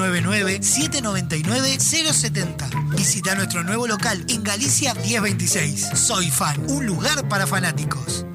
[0.01, 2.95] 099-799-070.
[2.95, 5.91] Visita nuestro nuevo local en Galicia 1026.
[5.93, 8.25] Soy Fan, un lugar para fanáticos.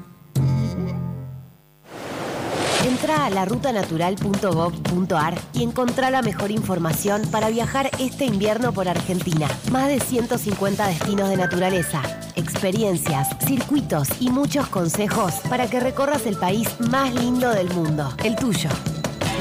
[2.85, 9.49] Entra a larutanatural.gov.ar y encontrá la mejor información para viajar este invierno por Argentina.
[9.71, 12.01] Más de 150 destinos de naturaleza,
[12.35, 18.35] experiencias, circuitos y muchos consejos para que recorras el país más lindo del mundo, el
[18.35, 18.69] tuyo.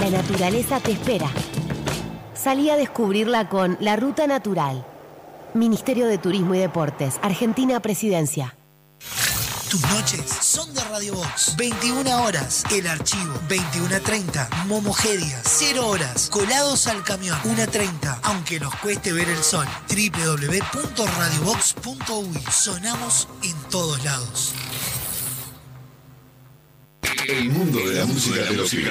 [0.01, 1.31] La naturaleza te espera.
[2.37, 4.85] Salí a descubrirla con La Ruta Natural.
[5.55, 8.55] Ministerio de Turismo y Deportes, Argentina Presidencia.
[9.70, 11.57] Tus noches son de Radio Box.
[11.57, 13.33] 21 horas, El Archivo.
[13.49, 15.40] 21.30, Momogedia.
[15.42, 17.37] 0 horas, Colados al Camión.
[17.42, 19.66] 1.30, aunque nos cueste ver el sol.
[19.88, 22.44] www.radiobox.uy.
[22.53, 24.55] Sonamos en todos lados.
[27.29, 28.85] El mundo de la música te lo pide.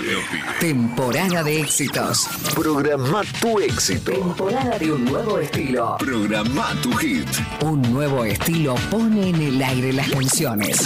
[0.60, 2.28] Temporada de éxitos.
[2.54, 4.12] Programa tu éxito.
[4.12, 5.95] Temporada de un nuevo estilo.
[6.00, 7.30] Programa tu hit.
[7.62, 10.86] Un nuevo estilo pone en el aire las canciones.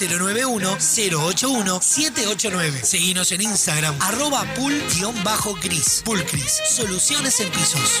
[0.00, 2.82] 091-081-789.
[2.82, 6.02] Seguinos en Instagram, arroba pul-cris.
[6.04, 8.00] Pulcris, soluciones en pisos.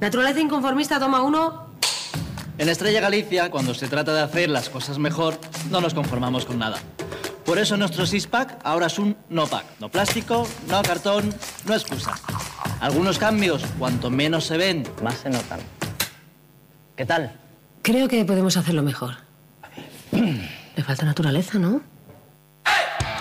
[0.00, 1.66] Naturaleza inconformista, toma uno.
[2.56, 5.38] En Estrella Galicia, cuando se trata de hacer las cosas mejor,
[5.70, 6.78] no nos conformamos con nada.
[7.44, 9.66] Por eso nuestro six-pack ahora es un no-pack.
[9.78, 11.34] No plástico, no cartón,
[11.66, 12.14] no excusa.
[12.80, 15.60] Algunos cambios, cuanto menos se ven, más se notan.
[16.96, 17.32] ¿Qué tal?
[17.82, 19.16] Creo que podemos hacerlo mejor.
[20.12, 21.82] Le falta naturaleza, ¿no?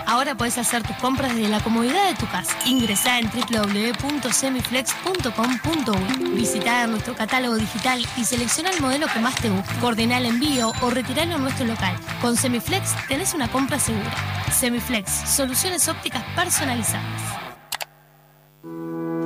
[0.09, 2.57] Ahora puedes hacer tus compras desde la comodidad de tu casa.
[2.65, 6.29] Ingresá en www.semiflex.com.uy.
[6.31, 9.71] Visita nuestro catálogo digital y selecciona el modelo que más te guste.
[9.79, 11.95] Coordina el envío o retiralo en nuestro local.
[12.21, 14.11] Con Semiflex tenés una compra segura.
[14.51, 17.05] Semiflex, soluciones ópticas personalizadas.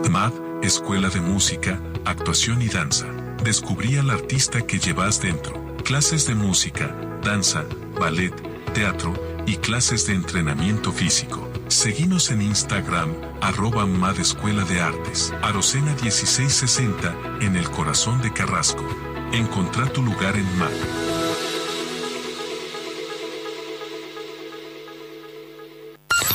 [0.09, 3.05] MAD, Escuela de Música, Actuación y Danza.
[3.41, 5.77] Descubrí al artista que llevas dentro.
[5.85, 6.93] Clases de música,
[7.23, 7.63] danza,
[7.97, 8.33] ballet,
[8.73, 11.49] teatro y clases de entrenamiento físico.
[11.67, 18.85] Seguinos en Instagram, arroba MAD Escuela de Artes, Arocena 1660, en el corazón de Carrasco.
[19.31, 20.71] Encontrá tu lugar en MAD.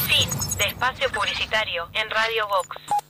[0.07, 3.08] Fin de espacio publicitario en Radio Vox.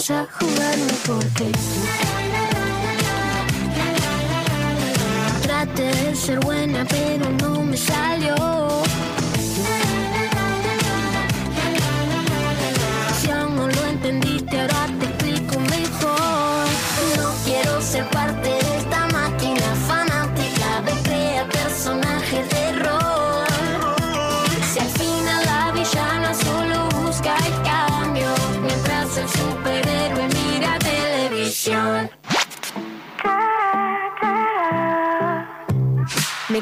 [0.00, 1.52] Vas a jugarme porque
[5.42, 8.34] Traté de ser buena pero no me salió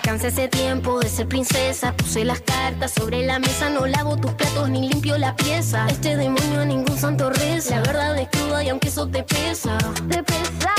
[0.06, 1.92] Hace tiempo de ser princesa.
[1.92, 3.68] Puse las cartas sobre la mesa.
[3.68, 5.86] No lavo tus platos ni limpio la pieza.
[5.88, 7.76] Este demonio a ningún santo reza.
[7.76, 9.76] La verdad es cruda y aunque eso te pesa,
[10.08, 10.74] te pesa.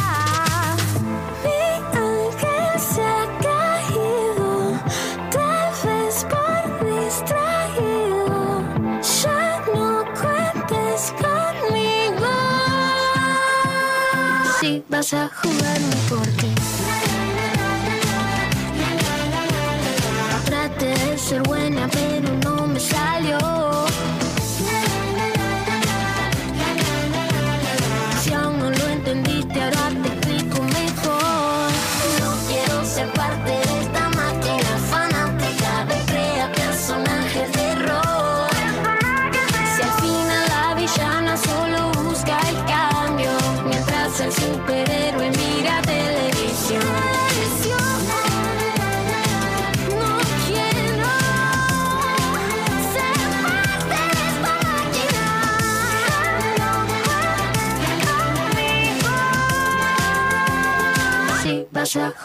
[1.44, 1.50] Mi
[1.98, 4.80] ángel se ha caído.
[5.32, 6.64] Tal vez por
[7.06, 8.64] distraído.
[9.24, 12.32] Ya no cuentes conmigo.
[14.60, 16.79] Si vas a jugarme por ti.
[21.30, 23.79] Ser buena, pero no me salió.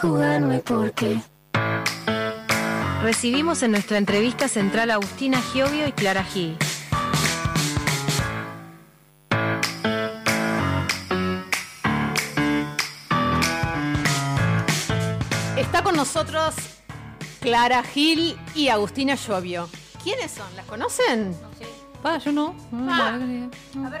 [0.05, 1.19] Jugarme porque
[3.01, 6.57] Recibimos en nuestra entrevista central a Agustina Giovio y Clara Gil.
[15.55, 16.55] Está con nosotros
[17.41, 19.69] Clara Gil y Agustina Llovio.
[20.03, 20.55] ¿Quiénes son?
[20.55, 21.35] ¿Las conocen?
[22.05, 22.55] Pa, yo no.
[22.87, 23.17] Ah.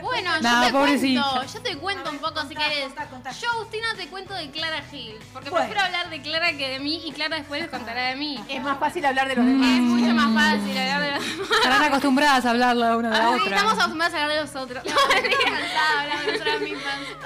[0.03, 1.23] Bueno, yo te pobrecita.
[1.23, 2.93] cuento, yo te cuento un poco si querés.
[3.41, 5.65] Yo, Agustina, te cuento de Clara Gil, porque Bueno.
[5.65, 8.39] prefiero hablar de Clara que de mí y Clara después les contará de mí.
[8.47, 9.69] Es más fácil hablar de los demás.
[9.77, 11.49] Es mucho más fácil hablar de los demás.
[11.49, 13.43] Estarán acostumbradas a hablar la una de la otra.
[13.43, 14.85] Estamos acostumbrados a hablar de los otros.
[14.85, 16.75] No, estoy cansada de hablar de.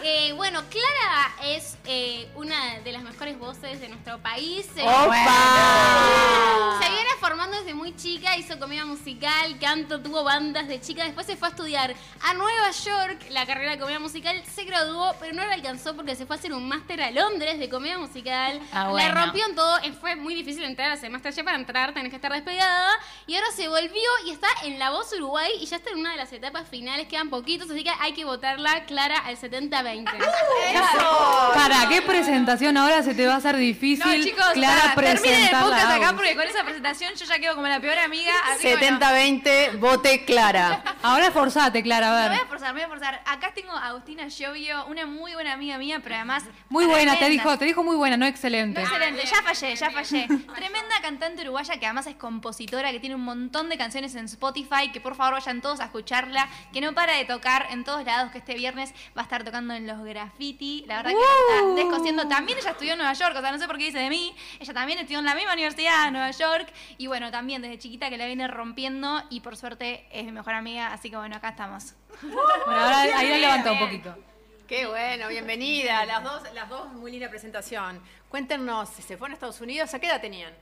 [0.01, 4.65] Eh, bueno, Clara es eh, una de las mejores voces de nuestro país.
[4.77, 6.79] Eh, ¡Opa!
[6.81, 11.03] Se viene formando desde muy chica, hizo comedia musical, canto, tuvo bandas de chica.
[11.03, 14.41] Después se fue a estudiar a Nueva York la carrera de comedia musical.
[14.55, 17.59] Se graduó, pero no la alcanzó porque se fue a hacer un máster a Londres
[17.59, 18.61] de comedia musical.
[18.71, 19.15] Ah, Le bueno.
[19.15, 19.77] rompió en todo.
[19.79, 22.91] eh, Fue muy difícil entrar a ese máster ya para entrar, tenés que estar despegada.
[23.27, 26.11] Y ahora se volvió y está en La Voz Uruguay y ya está en una
[26.11, 27.07] de las etapas finales.
[27.07, 30.05] Quedan poquitos, así que hay que votarla Clara al 70-20.
[31.53, 34.05] Para, ¿qué presentación ahora se te va a hacer difícil?
[34.19, 37.67] No, chicos, Clara, para, el podcast acá porque con esa presentación yo ya quedo como
[37.67, 38.31] la peor amiga.
[38.51, 38.99] Así que bueno.
[38.99, 40.58] 70-20, vote Clara.
[41.01, 42.47] Ahora esforzate, Clara, Me a voy a ver.
[42.47, 43.21] forzar, me voy a forzar.
[43.25, 46.43] Acá tengo a Agustina Llovio, una muy buena amiga mía, pero además.
[46.69, 48.81] Muy buena, te dijo, te dijo muy buena, no excelente.
[48.81, 50.27] Excelente, ya fallé, ya fallé.
[50.27, 54.91] Tremenda cantante uruguaya que además es compositora, que tiene un montón de canciones en Spotify,
[54.91, 58.31] que por favor vayan todos a escucharla, que no para de tocar en todos lados,
[58.31, 60.83] que este viernes va a estar tocando en los graffiti.
[60.87, 61.75] La verdad que Uh.
[61.75, 62.27] está descosiendo.
[62.27, 64.35] También ella estudió en Nueva York, o sea, no sé por qué dice de mí.
[64.59, 66.67] Ella también estudió en la misma universidad de Nueva York.
[66.97, 70.53] Y bueno, también desde chiquita que la viene rompiendo y por suerte es mi mejor
[70.53, 71.93] amiga, así que bueno, acá estamos.
[72.21, 74.15] Bueno, ahora ahí la levantó un poquito.
[74.67, 76.05] Qué bueno, bienvenida.
[76.05, 78.01] Las dos, las dos, muy linda presentación.
[78.29, 79.93] Cuéntenos, ¿se fueron a Estados Unidos?
[79.93, 80.53] ¿A qué edad tenían?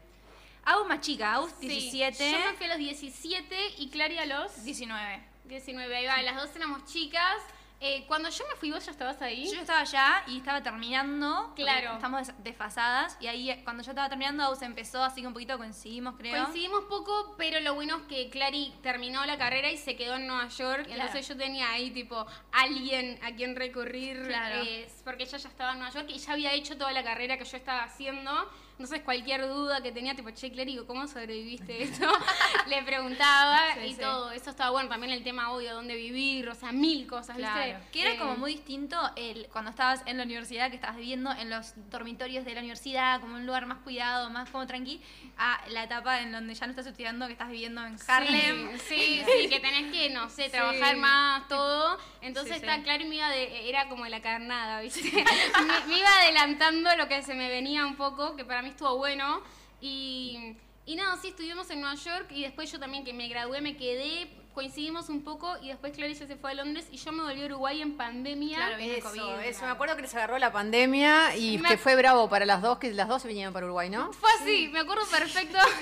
[0.63, 2.31] Agus más chica, Agus Sí, 17.
[2.31, 5.21] Yo me fui a los 17 y Clary a los 19.
[5.45, 5.97] 19.
[5.97, 7.37] Ahí va, las dos éramos chicas.
[7.79, 9.45] Eh, cuando yo me fui, vos ya estabas ahí.
[9.53, 11.53] Yo estaba allá y estaba terminando.
[11.55, 11.93] Claro.
[11.93, 13.15] Estamos des- desfasadas.
[13.19, 16.43] Y ahí, eh, cuando yo estaba terminando, Agus empezó, así que un poquito coincidimos, creo.
[16.43, 20.25] Coincidimos poco, pero lo bueno es que Clary terminó la carrera y se quedó en
[20.25, 20.85] Nueva York.
[20.85, 21.01] Claro.
[21.01, 24.23] Entonces yo tenía ahí, tipo, alguien a quien recurrir.
[24.25, 24.63] Claro.
[24.65, 27.37] eh, porque ella ya estaba en Nueva York y ya había hecho toda la carrera
[27.37, 28.31] que yo estaba haciendo.
[28.79, 32.07] Entonces, cualquier duda que tenía, tipo, che, Clary, ¿cómo sobreviviste esto?
[32.67, 33.99] Le preguntaba Sí, y sí.
[34.01, 34.29] todo.
[34.31, 34.87] Eso estaba bueno.
[34.87, 37.51] También el tema, obvio, dónde vivir, o sea, mil cosas, ¿viste?
[37.51, 37.79] Claro.
[37.91, 41.31] Que era Eh, como muy distinto el, cuando estabas en la universidad, que estabas viviendo
[41.31, 45.01] en los dormitorios de la universidad, como un lugar más cuidado, más como tranqui,
[45.39, 48.77] a la etapa en donde ya no estás estudiando, que estás viviendo en Harlem.
[48.77, 51.97] Sí, sí, sí, que tenés que, no sé, trabajar más, todo.
[52.21, 55.01] Entonces está claro y me iba de, era como la carnada, ¿viste?
[55.65, 58.97] me, me iba adelantando lo que se me venía un poco, que para mí estuvo
[58.97, 59.41] bueno.
[59.81, 60.55] Y,
[60.85, 63.75] y nada, sí, estuvimos en Nueva York y después yo también que me gradué me
[63.75, 64.29] quedé.
[64.61, 67.43] Coincidimos un poco y después Clary ya se fue a Londres y yo me volví
[67.43, 68.57] a Uruguay en pandemia.
[68.57, 69.65] Claro, eso, eso.
[69.65, 72.79] Me acuerdo que les agarró la pandemia y Me- que fue bravo para las dos,
[72.79, 74.11] que las dos se vinieron para Uruguay, ¿no?
[74.13, 75.59] Fue así, me acuerdo perfecto.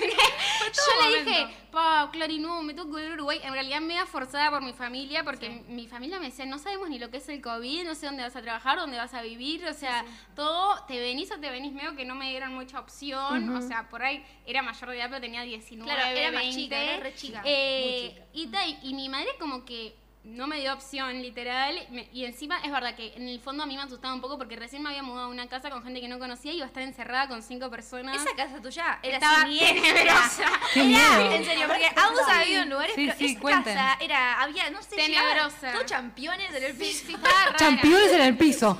[0.76, 3.40] Yo le dije, pa, Clary, no, me tengo que volver a Uruguay.
[3.42, 6.98] En realidad me forzada por mi familia, porque mi familia me decía, no sabemos ni
[6.98, 9.64] lo que es el COVID, no sé dónde vas a trabajar, dónde vas a vivir,
[9.66, 10.04] o sea,
[10.34, 13.88] todo, te venís o te venís medio que no me dieron mucha opción, o sea,
[13.88, 16.56] por ahí era mayor de edad, pero tenía 19, Claro, era más 20.
[16.60, 17.42] chica, era re chica.
[17.44, 18.26] Eh, Muy chica.
[18.34, 19.94] y, ta, y- mi madre como que
[20.26, 21.78] no me dio opción, literal.
[21.90, 24.36] me- y encima es verdad que en el fondo a mí me asustaba un poco
[24.38, 26.64] porque recién me había mudado a una casa con gente que no conocía y iba
[26.64, 28.16] a estar encerrada con cinco personas.
[28.16, 29.82] Esa casa tuya era Estaba siniestra.
[29.82, 30.44] tenebrosa.
[30.74, 31.32] Qué Era- miedo.
[31.32, 32.32] En serio, porque ambos Sí.
[32.32, 33.74] ha vivido en lugares, Sí, pero sí, esa cuenten.
[33.76, 35.56] casa era, había, no sé, Tenebrosa.
[35.60, 37.18] llegaba- todo championes en el piso.
[37.56, 38.78] Championes en el piso.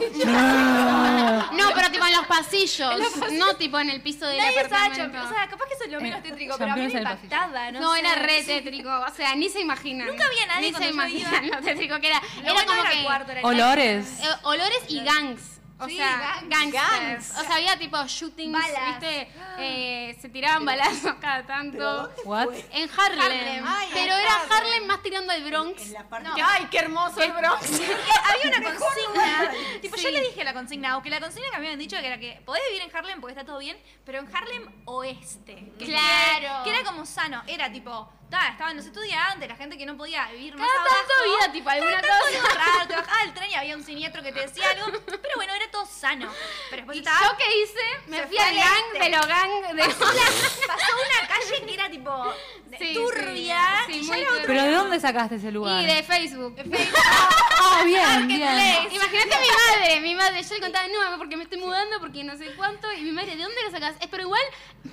[1.53, 2.93] No, pero tipo en los pasillos,
[3.33, 6.01] no tipo en el piso del Nadie estaba O sea, capaz que eso es lo
[6.01, 7.81] menos tétrico, pero a mí me impactaba, ¿no?
[7.81, 8.01] No, sé.
[8.01, 10.09] era re tétrico, o sea, ni se imaginan.
[10.09, 10.89] Nunca había nadie Ni se cuando
[11.43, 11.57] iba.
[11.61, 12.21] lo tétrico que era.
[12.37, 13.05] Lo era bueno como era el que...
[13.05, 14.21] cuarto, era el Olores.
[14.21, 15.53] Eh, olores y gangs.
[15.79, 16.49] O Sí, sea, gangs.
[16.73, 16.73] gangsters.
[16.73, 17.31] Gangs.
[17.39, 19.01] O sea, había tipo shootings, Balas.
[19.01, 19.31] ¿viste?
[19.59, 22.11] Eh, se tiraban balazos cada tanto.
[22.27, 22.49] What?
[22.73, 23.21] En Harlem.
[23.23, 23.65] Harlem.
[23.67, 24.53] Ay, pero en era Harlem.
[24.53, 25.83] Harlem más tirando al Bronx.
[26.23, 26.35] No.
[26.35, 27.63] Que- Ay, qué hermoso el Bronx.
[27.81, 29.51] había una consigna.
[29.81, 30.03] tipo, Sí.
[30.03, 32.63] yo le dije la consigna, aunque la consigna que me habían dicho era que podés
[32.69, 35.73] vivir en Harlem porque está todo bien, pero en Harlem oeste.
[35.79, 36.65] que- Claro.
[36.65, 37.43] Que era como sano.
[37.47, 40.97] Era tipo, ta, estaban los estudiantes, la gente que no podía vivir más Cada abajo.
[40.97, 42.39] tanto había, tipo, alguna Cada tanto cosa.
[42.39, 44.87] algo raro, te bajaba del tren y había un siniestro que te decía algo.
[45.07, 46.31] Pero bueno, era todo sano.
[46.71, 47.21] Pero después ¿Y estaba.
[47.27, 47.81] yo qué hice?
[48.09, 49.05] Me fui al gang este.
[49.05, 52.35] de los gang de Pasó, la- pasó una calle que era tipo
[52.67, 53.85] de- Sí, turbia.
[53.87, 55.83] sí, era ¿Pero de dónde sacaste ese lugar?
[55.83, 56.57] Y de Facebook.
[56.99, 58.89] Ah, bien, bien.
[58.93, 61.99] Imagínate a mi madre, mi madre, yo le contaba, no, mamá, porque me estoy mudando,
[62.01, 63.95] porque no sé cuánto, y mi madre, ¿de dónde lo sacas?
[64.01, 64.43] Es pero igual,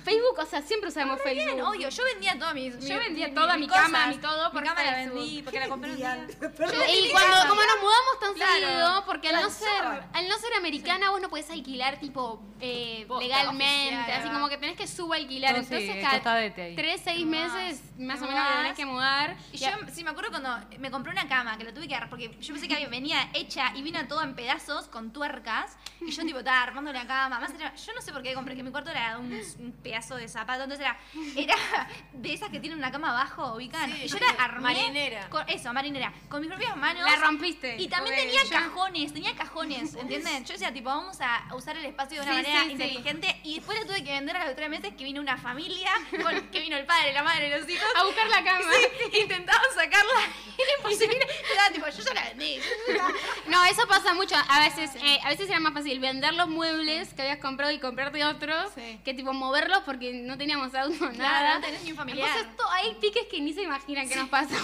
[0.04, 1.44] Facebook, o sea, siempre usamos Facebook.
[1.54, 1.88] bien, obvio.
[1.88, 2.70] Yo vendía toda mi.
[2.70, 5.90] Yo vendía toda mi cama, mi todo por Mi cama la vendí porque la compré
[5.90, 6.26] un día.
[6.28, 8.52] y cuando, como nos mudamos tan Claro.
[8.66, 13.06] seguido, porque al no, ser, al no ser americana, vos no podés alquilar, tipo, eh,
[13.20, 15.56] legalmente, oficial, así como que tenés que subalquilar.
[15.56, 16.74] No, sí, Entonces, cada ahí.
[16.74, 19.36] tres, seis meses, más o menos, tenés que mudar.
[19.52, 22.10] Y yo sí me acuerdo cuando me compré una cama que la tuve que agarrar
[22.10, 26.22] porque yo pensé que venía hecha y vino toda en pedazos con tuercas y yo
[26.24, 27.38] tipo estaba armando la cama.
[27.40, 30.16] Más era- yo no sé por qué compré que mi cuarto era un, un pedazo
[30.16, 30.98] de zapato, entonces era
[31.36, 31.56] era
[32.12, 33.90] de esas que tienen una cama abajo, ubican.
[33.92, 35.28] Sí, y yo la armé Marinera.
[35.30, 37.02] con eso, marinera, con mis propias manos.
[37.10, 37.76] La rompiste.
[37.78, 40.44] Y también tenía yo- cajones, tenía cajones, ¿entienden?
[40.44, 43.54] Yo decía tipo, vamos a usar el espacio de una Sí, manera sí, inteligente y
[43.56, 45.90] después la tuve que vender a los tres meses que vino una familia,
[46.22, 47.86] con- que vino el padre, la madre, los hijos.
[47.96, 48.64] A buscar la cama.
[49.12, 50.20] Sí, intentaban sacarla
[50.56, 51.26] y era imposible.
[51.52, 52.58] Era tipo, yo ya la vendí.
[53.46, 54.34] No, eso pasa mucho.
[54.48, 57.78] A veces, eh, a veces era más fácil vender los muebles que habías comprado y
[57.78, 58.72] comprarte otros
[59.04, 61.56] que tipo moverlos porque no teníamos auto, nada.
[61.56, 62.28] no tenés ni un familiar.
[62.28, 64.58] Entonces to- hay piques que ni se imaginan que nos pasan.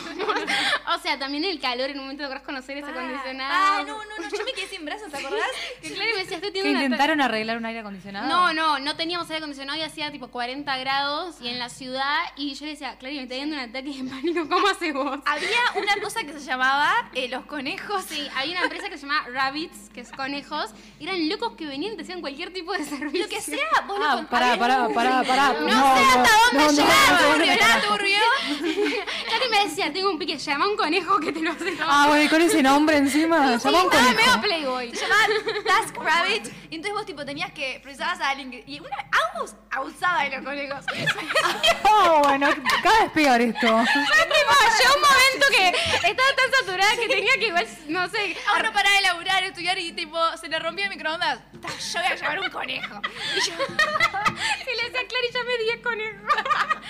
[0.97, 3.51] o sea, también el calor en un momento lográs conocer ese acondicionado.
[3.55, 5.47] Ah, no, no, no, yo me quedé sin brazos, ¿te acordás?
[5.83, 8.29] Que claro, me decía, estoy ¿Que teniendo una intentaron arreglar un aire acondicionado?
[8.29, 12.19] No, no, no teníamos aire acondicionado y hacía tipo 40 grados y en la ciudad
[12.37, 15.19] y yo le decía, Clary, me está dando un ataque de pánico, ¿cómo haces vos?
[15.27, 18.05] Había una cosa que se llamaba eh, los conejos.
[18.09, 21.67] Sí, había una empresa que se llamaba Rabbits, que es conejos, y eran locos que
[21.67, 23.23] venían y te hacían cualquier tipo de servicio.
[23.25, 25.53] Lo que sea, vos lo Ah, con- pará, pará, pará, pará.
[25.61, 27.37] No, sé hasta dónde no, no, llegaba, no,
[28.49, 28.97] no, no, no.
[29.31, 31.87] Cari me decía, tengo un pique, llama a un conejo que te lo hace todo.
[31.89, 34.15] Ah, bueno, y con ese nombre encima, Sí, llama un conejo.
[34.15, 34.95] medio Playboy.
[34.95, 35.27] Se llamaba
[35.67, 36.47] Task Rabbit.
[36.71, 38.63] Y entonces vos tipo tenías que precisabas a alguien que.
[38.67, 38.97] Y una
[39.35, 40.85] abus abusaba de los conejos.
[41.93, 42.49] Oh, bueno,
[42.83, 43.67] cada vez peor esto.
[43.67, 45.69] Fue tipo, llegó un momento que
[46.09, 49.79] estaba tan saturada que tenía que igual, no sé, A uno paraba de laburar, estudiar
[49.79, 51.41] y tipo se le rompía el microondas.
[51.53, 53.01] Yo voy a llevar un conejo.
[53.37, 53.53] Y yo.
[54.73, 56.23] y le decía, Clary, ya me di conejos.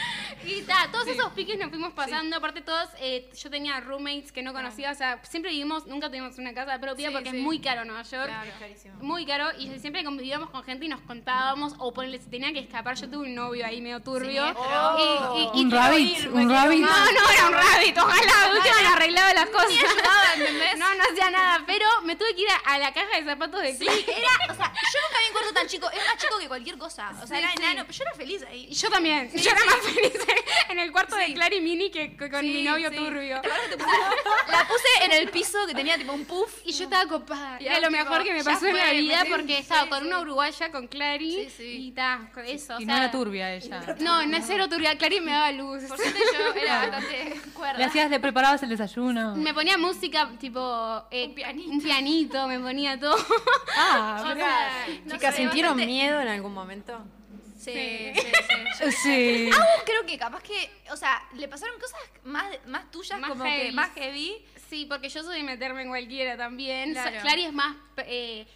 [0.45, 2.37] y ta, todos esos piques nos fuimos pasando.
[2.37, 4.91] Aparte, todos, eh, yo tenía roommates que no conocía.
[4.91, 7.37] O sea, siempre vivimos, nunca tuvimos una casa propia Sí, porque sí.
[7.37, 8.27] es muy caro Nueva York.
[8.27, 8.95] Claro, carísimo.
[9.01, 9.49] Muy caro.
[9.59, 11.75] Y siempre convivíamos con gente y nos contábamos.
[11.79, 14.47] O ponele, si tenía que escapar, yo tuve un novio ahí medio turbio.
[14.47, 15.37] Siniestro.
[15.37, 16.81] Y, y- y Un rabbit, irme, un rabbit.
[16.81, 17.99] No, no era un rabbit.
[17.99, 19.71] Ojalá, le arreglaba las cosas.
[20.79, 21.63] No, no hacía nada.
[21.67, 24.05] Pero me tuve que ir a, a la caja de zapatos de Sí, Clary.
[24.09, 26.79] era, o sea, yo nunca vi un cuarto tan chico, era más chico que cualquier
[26.79, 27.11] cosa.
[27.23, 27.55] O sea, Sí, era sí.
[27.59, 28.67] enano, pero yo era feliz ahí.
[28.71, 29.31] Y yo también.
[29.31, 30.13] Sí, yo era más feliz
[30.71, 32.97] en el cuarto de Clary Mini que, que con Sí, mi novio sí.
[32.97, 33.41] turbio.
[33.41, 36.61] ¿Te acuerdas que te puse- la puse en el piso que tenía tipo un puff.
[36.65, 37.57] Y yo estaba copada.
[37.61, 39.89] Y Era lo tipo, mejor que me pasó en la vida porque estaba sí.
[39.89, 41.45] con una uruguaya, con Clary.
[41.45, 41.87] Sí, sí.
[41.89, 42.77] Y ta, con eso.
[42.77, 43.97] o Y sea, no era turbia ella.
[44.01, 44.97] No, no es cero turbia.
[44.97, 45.85] Clary me daba luz.
[45.85, 47.79] Por suerte yo era bastante cuerda.
[47.79, 49.35] Le hacías, le preparabas el desayuno.
[49.37, 51.05] Me ponía música tipo.
[51.11, 51.71] eh, un pianito.
[51.71, 53.17] Un pianito, me ponía todo.
[53.77, 57.01] Ah, O sea, no Chicas, sé, ¿sintieron bastante- miedo en algún momento?
[57.61, 58.23] Sí, sí,
[58.79, 58.93] sí.
[58.93, 59.51] Sí.
[59.53, 63.31] A vos creo que capaz que, o sea, le pasaron cosas más, más tuyas, Más
[63.31, 64.45] como que más heavy.
[64.69, 66.93] Sí, porque yo soy de meterme en cualquiera también.
[66.93, 67.17] Claro.
[67.17, 67.77] So- Clary es más...
[67.99, 68.47] eh,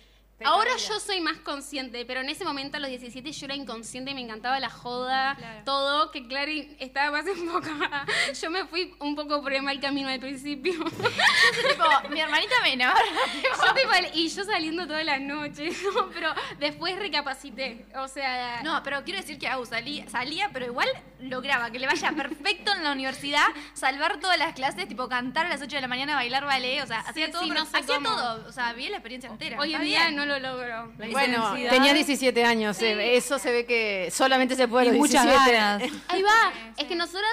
[0.44, 4.10] ahora yo soy más consciente, pero en ese momento a los 17 yo era inconsciente
[4.10, 8.06] y me encantaba la joda, todo, que Clary estaba más enfocada.
[8.40, 10.72] Yo me fui un poco por el mal camino al principio.
[10.84, 12.94] tipo, mi hermanita menor.
[13.42, 16.08] Yo, tipo, y yo saliendo todas las noches, ¿no?
[16.10, 17.86] pero después recapacité.
[17.96, 18.62] O sea...
[18.62, 20.88] No, pero quiero decir que Agus salía, salía, pero igual
[21.20, 25.48] lograba que le vaya perfecto en la universidad, salvar todas las clases, tipo cantar a
[25.48, 27.78] las 8 de la mañana, bailar ballet, o sea, hacía todo, sí, pero no sé
[27.78, 28.10] hacía cómo.
[28.10, 29.58] todo, o sea, vi la experiencia entera.
[29.58, 30.16] Hoy en día bien.
[30.16, 30.92] no lo logro.
[31.10, 35.24] Bueno, tenía 17 años, eh, eso se ve que solamente se puede Y los muchas
[35.24, 35.52] 17.
[35.52, 35.82] ganas.
[36.08, 36.52] Ahí va.
[36.76, 37.30] Es que nosotras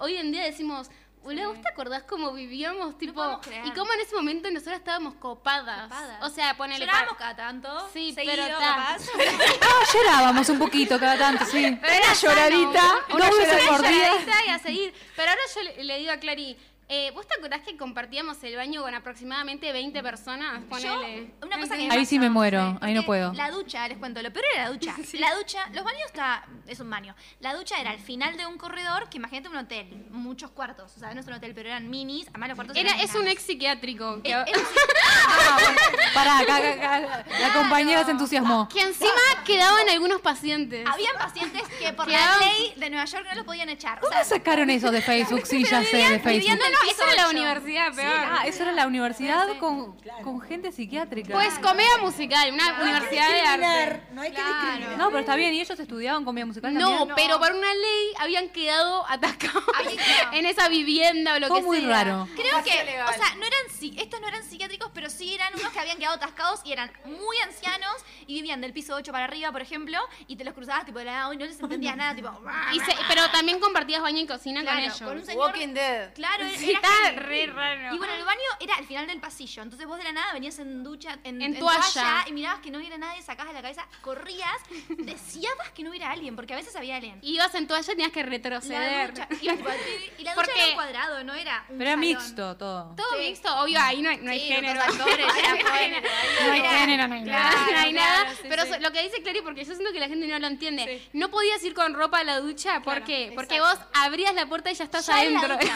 [0.00, 0.90] hoy- en día decimos,
[1.22, 2.98] boludo, ¿vos te acordás cómo vivíamos?
[2.98, 3.64] Tipo, creer.
[3.66, 5.90] y cómo en ese momento nosotras estábamos copadas.
[6.22, 6.84] O sea, ponele.
[6.84, 8.58] Llorábamos cada tanto, Sí, seguido, pero ta.
[8.58, 9.02] capaz.
[9.62, 11.78] Ah, llorábamos un poquito cada tanto, sí.
[11.80, 13.14] Pero era lloradita, sano.
[13.14, 14.44] una lloradita.
[14.46, 14.92] y a seguir.
[15.16, 16.56] Pero ahora yo le, le digo a Clary,
[16.94, 20.62] eh, ¿vos te acordás que compartíamos el baño con aproximadamente 20 personas?
[20.68, 21.30] Ponele.
[21.42, 23.32] Una cosa que Ahí sí me muero, ahí no puedo.
[23.32, 24.94] La ducha, les cuento, lo peor era la ducha.
[25.14, 27.14] La ducha, los baños está, es un baño.
[27.40, 30.92] La ducha era al final de un corredor, que imagínate un hotel, muchos cuartos.
[30.96, 33.14] O sea, no es un hotel, pero eran minis, además los cuartos Era, eran es
[33.14, 34.22] un ex psiquiátrico.
[34.22, 34.44] Que, Eh,
[36.14, 38.68] Pará, acá, acá, acá, la compañera se entusiasmó.
[38.68, 39.10] que encima
[39.46, 40.86] quedaban algunos pacientes.
[40.86, 43.98] Habían pacientes que por Quedaban- la ley de Nueva York no los podían echar.
[43.98, 45.46] O ¿Cómo sea, sacaron eso de Facebook?
[45.46, 46.58] Sí, ya sé, de Facebook.
[46.82, 48.12] Piso de la universidad, peor.
[48.14, 51.32] Ah, eso era la universidad con, con gente psiquiátrica.
[51.34, 54.02] Pues comedia musical, una universidad de arte.
[54.12, 54.54] No hay que Claro.
[54.66, 54.98] discriminar.
[54.98, 57.14] No, pero está bien, ¿y ellos estudiaban comedia musical No, también?
[57.16, 60.32] pero por una ley habían quedado atascados Habían quedado.
[60.34, 61.88] en esa vivienda o lo Fue que muy sea.
[61.88, 62.28] raro.
[62.34, 65.72] Creo que, o sea, no eran, psi- estos no eran psiquiátricos, pero sí eran unos
[65.72, 67.92] que habían quedado atascados y eran muy ancianos
[68.26, 71.04] y vivían del piso 8 para arriba, por ejemplo, y te los cruzabas tipo de
[71.06, 72.30] la nada y no les entendías nada, tipo.
[72.72, 74.98] Y se- pero también compartías baño y cocina Claro, con ellos.
[75.02, 75.46] con un señor.
[75.46, 76.14] Walking Dead.
[76.14, 77.94] Claro, Sí, era re raro.
[77.94, 79.62] Y bueno, el baño era al final del pasillo.
[79.62, 82.24] Entonces vos de la nada venías en ducha, en, En toalla.
[82.26, 84.48] y mirabas que no hubiera nadie, sacabas la cabeza, corrías,
[84.88, 87.18] deseabas que no hubiera alguien, porque a veces había alguien.
[87.22, 89.10] Ibas en toalla y tenías que La retroceder.
[89.10, 89.70] ducha, ibas tipo,
[90.18, 92.94] y la ducha Porque- era un cuadrado, no era un Pero era mixto todo.
[92.96, 93.28] Todo Sí.
[93.28, 94.80] mixto, obvio, ahí no hay, no hay Sí, género.
[94.80, 96.08] actores, era No hay género,
[96.46, 97.50] No hay género, no hay nada.
[97.50, 98.34] Claro, no hay claro, nada.
[98.36, 100.46] sí, Pero so- lo que dice Clary, porque yo siento que la gente no lo
[100.46, 101.08] entiende.
[101.12, 103.32] No podías ir con ropa a la ducha, ¿por qué?
[103.34, 105.56] Porque vos abrías la puerta y ya estás Ya la adentro.
[105.56, 105.74] ducha,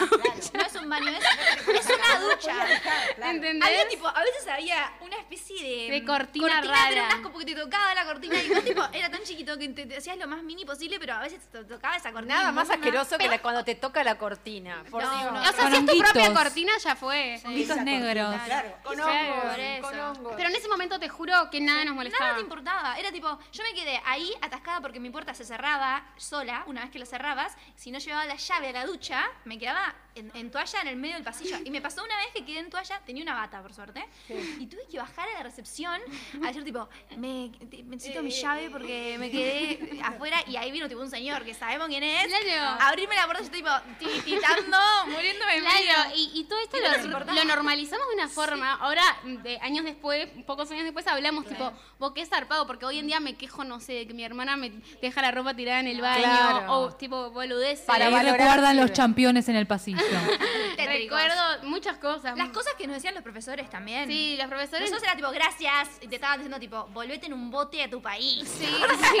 [0.53, 1.23] No es un baño, es,
[1.67, 2.55] es una ducha.
[3.29, 3.63] ¿Entendés?
[3.67, 6.89] Había tipo, a veces había una especie de, De cortina pero rara.
[6.91, 9.69] era un asco porque te tocaba la cortina y vos tipo, era tan chiquito que
[9.69, 12.35] te, te hacías lo más mini posible, pero a veces te tocaba esa cortina.
[12.37, 14.83] Nada más asqueroso que la- cuando te toca la cortina.
[14.89, 15.31] Por No, Dios.
[15.33, 17.39] no, O sea, Con si es tu propia cortina, ya fue.
[17.45, 18.35] Honguitos negros.
[18.45, 18.73] Claro.
[18.83, 19.81] Con hongos, por eso.
[19.81, 20.33] con hongos.
[20.37, 22.25] Pero en ese momento te juro que nada nos molestaba.
[22.25, 22.99] Nada te importaba.
[22.99, 26.91] Era tipo, yo me quedé ahí atascada porque mi puerta se cerraba sola una vez
[26.91, 27.55] que la cerrabas.
[27.75, 30.95] Si no llevaba la llave a la ducha, me quedaba en, en toalla en el
[30.95, 31.57] medio del pasillo.
[31.63, 34.05] Y me pasó una vez que quedé en toalla, tenía una bata, por suerte.
[34.59, 35.99] Y tuve que bajar a la recepción
[36.43, 36.87] a decir, tipo,
[37.17, 40.37] me, te- necesito mi llave porque me quedé afuera.
[40.47, 42.27] Y ahí vino, tipo, un señor que sabemos quién es.
[42.27, 42.81] Claro.
[42.83, 45.73] Abrirme la puerta, yo tipo, tiritando, muriéndome de miedo.
[45.83, 48.73] Claro, y, y todo esto lo, normalizamos de una forma.
[48.75, 49.03] Ahora,
[49.43, 53.19] de años después, pocos años después, hablamos tipo, vos qué zarpado, porque hoy en día
[53.19, 56.01] me quejo, no sé, de que mi hermana me deja la ropa tirada en el
[56.01, 56.73] baño, Claro.
[56.73, 57.85] o tipo boludeces.
[57.85, 60.01] Para valorar recuerdan los championes en el pasillo.
[60.75, 61.19] Tétricos.
[61.19, 62.37] Recuerdo muchas cosas.
[62.37, 64.07] Las cosas que nos decían los profesores también.
[64.09, 64.89] Sí, los profesores.
[64.89, 68.01] Nosotros era tipo, gracias, y te estaban diciendo tipo, volvete en un bote a tu
[68.01, 68.47] país.
[68.47, 69.19] Sí, sí,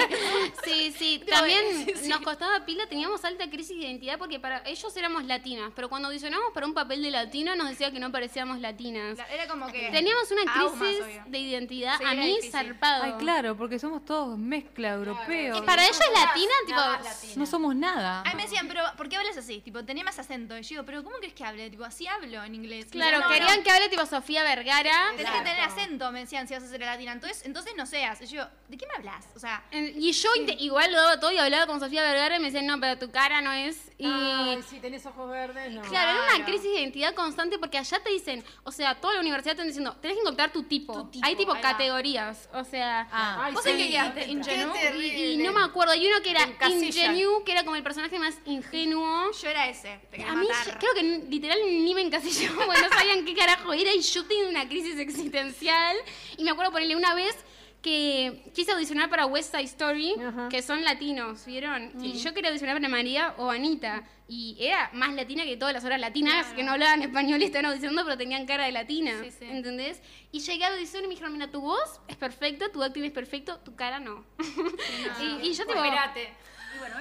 [0.63, 1.23] sí, sí.
[1.29, 2.09] También sí, sí.
[2.09, 6.07] nos costaba pila, teníamos alta crisis de identidad porque para ellos éramos latinas, pero cuando
[6.07, 9.17] audicionamos para un papel de latino nos decía que no parecíamos latinas.
[9.31, 9.89] Era como que...
[9.91, 12.51] Teníamos una más, crisis de identidad, Sí, a mí difícil.
[12.51, 13.03] zarpado.
[13.03, 15.57] Ay, claro, porque somos todos mezcla europeo.
[15.57, 18.21] Y para ellos latina, tipo, No somos nada.
[18.21, 19.61] A mí me decían, pero ¿por qué hablas así?
[19.61, 20.57] Tipo, tenía más acento.
[20.57, 21.69] Y yo digo, pero ¿cómo crees que hable?
[21.69, 22.85] Tipo, así hablo en inglés.
[22.87, 25.11] Y claro, yo, no, querían no, que hable tipo Sofía Vergara.
[25.15, 27.11] Tenés que tener acento, me decían, si vas a ser latina.
[27.13, 28.21] Entonces, entonces no seas.
[28.21, 29.25] Y yo, ¿de qué me hablas?
[29.35, 32.35] O sea, En- Y yo inte- igual lo daba todo y hablaba con Sofía Vergara
[32.35, 33.77] y me decían, no, pero tu cara no es.
[33.97, 35.81] Y Ay, si tenés ojos verdes, no.
[35.81, 39.21] Claro, era una crisis de identidad constante porque allá te dicen, o sea, toda la
[39.21, 41.07] universidad te están diciendo, tenés que encontrar tu tipo.
[41.09, 41.69] tipo, Hay tipo ahí va.
[41.71, 43.07] categorías, o sea...
[43.11, 43.71] Ay, ¿vos sí.
[43.71, 44.25] en qué quedaste?
[44.25, 44.73] Qué ¿Ingenuo?
[44.73, 45.17] terrible.
[45.17, 46.47] Y, y no me acuerdo, hay uno que era.
[46.69, 49.31] Ingenue, que era como el personaje más ingenuo.
[49.41, 49.99] Yo era ese.
[50.11, 50.56] Te quería A mí, matar.
[50.65, 54.25] Yo- creo que literal ni me encasilló, porque no sabían qué carajo era y yo
[54.25, 55.95] tenía una crisis existencial.
[56.37, 57.35] Y me acuerdo ponerle una vez
[57.81, 60.15] que quise audicionar para West Side Story,
[60.49, 61.91] que son latinos, ¿vieron?
[62.03, 64.03] Y yo quería audicionar para María o Anita.
[64.29, 67.67] Y era más latina que todas las horas latinas, que no hablaban español y estaban
[67.67, 69.11] audicionando, pero tenían cara de latina.
[69.49, 70.01] ¿Entendés?
[70.33, 73.03] Y llegué a la audición y me dijeron, mira, tu voz es perfecta, tu acting
[73.03, 74.25] es perfecto, tu cara no.
[75.21, 75.63] y, y yo.
[75.63, 76.33] Espérate.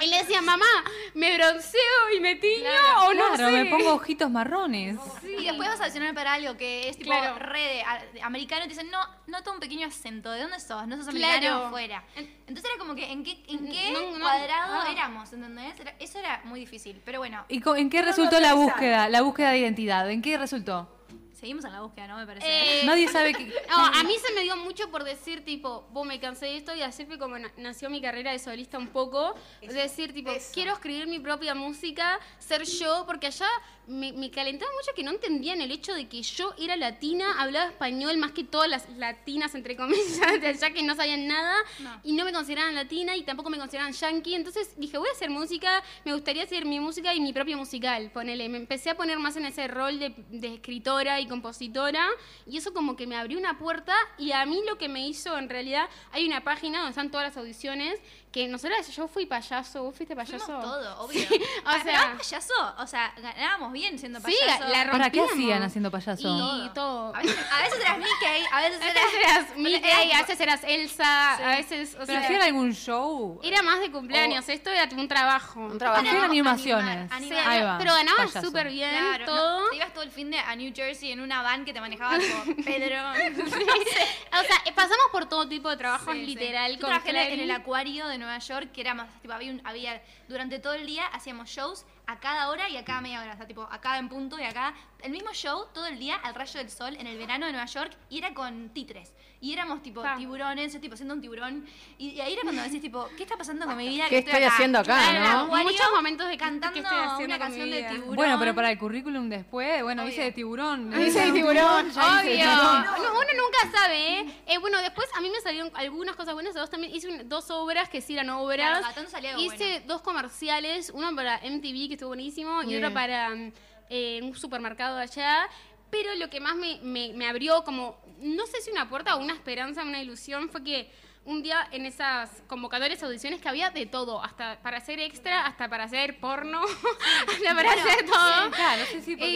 [0.01, 0.67] Y le decía, mamá,
[1.15, 1.81] ¿me bronceo
[2.15, 2.69] y me tiño
[3.07, 3.65] o no Claro, sé?
[3.65, 4.99] me pongo ojitos marrones.
[5.23, 7.39] Y después vas a audicionar para algo que es tipo Claro.
[7.39, 10.31] re de, a- de americano y te dicen, no, nota un pequeño acento.
[10.33, 10.87] ¿De dónde sos?
[10.87, 11.67] ¿No sos americano Claro.
[11.67, 12.05] o fuera?
[12.17, 14.89] Entonces era como que, ¿en qué, en qué No, no, cuadrado ah.
[14.93, 15.33] éramos?
[15.33, 15.81] ¿Entendés?
[15.81, 17.01] Era- eso era muy difícil.
[17.05, 19.09] Pero bueno, ¿Y en qué resultó la búsqueda?
[19.09, 20.11] La búsqueda de identidad.
[20.11, 20.91] ¿En qué resultó?
[21.39, 22.17] Seguimos en la búsqueda, ¿no?
[22.17, 22.47] Me parece.
[22.49, 26.07] Eh, Nadie sabe que- No, a mí se me dio mucho por decir, tipo, vos
[26.07, 28.89] me cansé de esto y así fue como na- nació mi carrera de solista un
[28.89, 29.35] poco.
[29.61, 33.49] Es decir, tipo, quiero escribir mi propia música, ser yo, porque allá
[33.87, 37.67] me, me calentaba mucho que no entendían el hecho de que yo era latina, hablaba
[37.71, 41.55] español más que todas las latinas, entre comillas, de allá que no sabían nada
[42.03, 44.35] y no me consideraban latina y tampoco me consideraban yankee.
[44.35, 48.11] Entonces dije, voy a hacer música, me gustaría hacer mi música y mi propio musical,
[48.11, 48.49] ponele.
[48.49, 52.07] Me empecé a poner más en ese rol de, de escritora y compositora
[52.47, 55.39] y eso como que me abrió una puerta y a mí lo que me hizo
[55.39, 58.01] en realidad, hay una página donde están todas las audiciones
[58.37, 60.45] que nosotros, yo fui payaso, vos fuiste payaso.
[60.45, 61.27] Fuimos todo, obvio.
[61.27, 64.69] Sí, Ah, o pero sea, payaso, o sea, ganábamos bien siendo Sí, payaso.
[64.69, 66.63] la ¿Para qué hacían haciendo payaso?
[66.67, 67.15] y todo.
[67.15, 69.37] A veces, a veces eras Mickey, a veces A veces eras...
[69.47, 71.43] eras Mickey, a veces eras Elsa, Sí.
[71.43, 73.41] a veces, o ¿Pero sea, hacían algún show?
[73.43, 75.61] era más de cumpleaños, esto era un trabajo.
[75.61, 77.11] Un Hacían animaciones.
[77.11, 77.49] animar.
[77.49, 79.61] Ahí va, pero ganabas súper bien Claro, todo.
[79.63, 81.81] no, te ibas todo el fin de a New Jersey en una van que te
[81.81, 82.97] manejaba como Pedro.
[83.11, 86.73] O sea, eh, pasamos por todo tipo de trabajos, literal.
[86.79, 90.59] Con trabajé en el acuario de Nueva York, que era más, tipo, había, había, durante
[90.59, 93.47] todo el día hacíamos shows a cada hora y a cada media hora, o sea,
[93.47, 96.59] tipo, a cada en punto y acá, el mismo show todo el día al rayo
[96.59, 99.13] del sol en el verano de Nueva York y era con titres.
[99.41, 100.15] Y éramos tipo Ah.
[100.17, 101.67] tiburones, yo tipo siendo un tiburón.
[101.99, 104.05] Y, y ahí era cuando decís tipo, ¿qué está pasando con mi vida?
[104.05, 105.41] ¿Qué que estoy haciendo acá, no?
[105.45, 108.17] acuario Muchos momentos de cantando que estoy haciendo una con mi canción de tiburón.
[108.17, 110.91] Bueno, pero para el currículum después, bueno, hice de tiburón.
[111.01, 112.51] Hice de tiburón, ya hice de obvio.
[112.51, 112.85] tiburón.
[112.85, 114.27] No, uno nunca sabe, ¿eh?
[114.47, 116.55] Eh, Bueno, después a mí me salieron algunas cosas buenas.
[116.55, 118.81] Dos también hice un- dos obras que sí eran obras.
[118.95, 122.85] Claro, salía hice dos comerciales, uno para MTV que estuvo buenísimo y Bien.
[122.85, 123.53] otro para mm,
[123.91, 125.49] eh, un supermercado de allá.
[125.91, 129.21] Pero lo que más me, me- me abrió como, no sé si una puerta o
[129.21, 130.91] una esperanza, una ilusión, fue que
[131.25, 135.69] un día en esas convocatorias, audiciones, que había de todo, hasta para hacer extra, hasta
[135.69, 136.61] para hacer porno,
[137.33, 138.51] hasta para Bueno, hacer todo.
[138.53, 139.17] claro, Eh, son sí, sí.
[139.17, 139.27] Todo,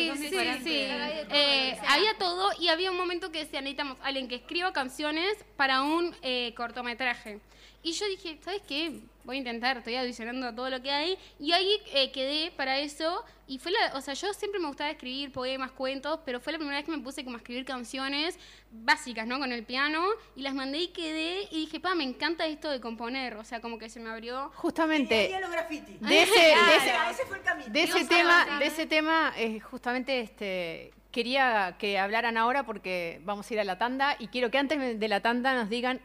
[1.37, 1.93] Eh, o sea.
[1.95, 5.83] había todo y había un momento que decía, necesitamos a alguien que escriba canciones para
[5.83, 7.41] un eh, cortometraje.
[7.83, 9.01] Y yo dije, ¿sabes qué?
[9.25, 11.17] Voy a intentar, estoy audicionando todo lo que hay.
[11.39, 13.25] Y ahí eh, quedé para eso.
[13.47, 16.59] Y fue la, o sea, yo siempre me gustaba escribir poemas, cuentos, pero fue la
[16.59, 18.39] primera vez que me puse como a escribir canciones
[18.71, 19.39] básicas, ¿no?
[19.39, 20.05] Con el piano.
[20.37, 21.49] Y las mandé y quedé.
[21.51, 23.37] Y dije, pa, me encanta esto de componer.
[23.37, 24.51] O sea, como que se me abrió.
[24.57, 25.31] Justamente.
[25.41, 25.93] los graffiti.
[26.01, 27.73] De ese, de ese- Claro, ese fue el camino.
[27.73, 28.59] de ese Dios tema, sabe.
[28.65, 33.65] de ese tema, eh, justamente este, quería que hablaran ahora porque vamos a ir a
[33.65, 36.01] la tanda y quiero que antes de la tanda nos digan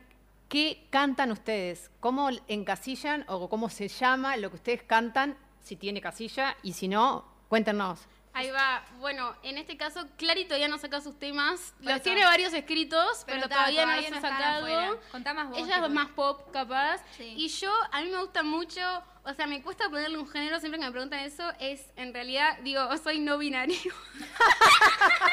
[0.49, 6.01] qué cantan ustedes, cómo encasillan o cómo se llama lo que ustedes cantan, si tiene
[6.01, 8.07] casilla y si no, cuéntenos.
[8.33, 8.83] Ahí va.
[8.99, 11.73] Bueno, en este caso, Clary todavía no saca sus temas.
[11.77, 12.03] Por Los eso.
[12.03, 15.55] tiene varios escritos, Pero todavía, todavía no no los ha están sacado.
[15.55, 17.01] Ella es más pop, capaz.
[17.15, 17.33] Sí.
[17.37, 18.81] Y yo, a mí me gusta mucho,
[19.25, 22.57] o sea, me cuesta ponerle un género, siempre que me preguntan eso, es, en realidad,
[22.63, 23.77] digo, soy no binario.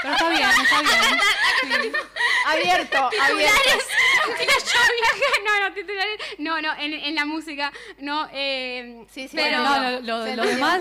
[0.02, 1.92] Pero está bien, está bien.
[2.46, 3.78] Abierto, viajé,
[5.44, 6.18] no, no, titulares.
[6.38, 8.28] No, no, en, en la música, no.
[8.32, 10.80] Eh, sí, pero, No, lo, lo- lo lo demás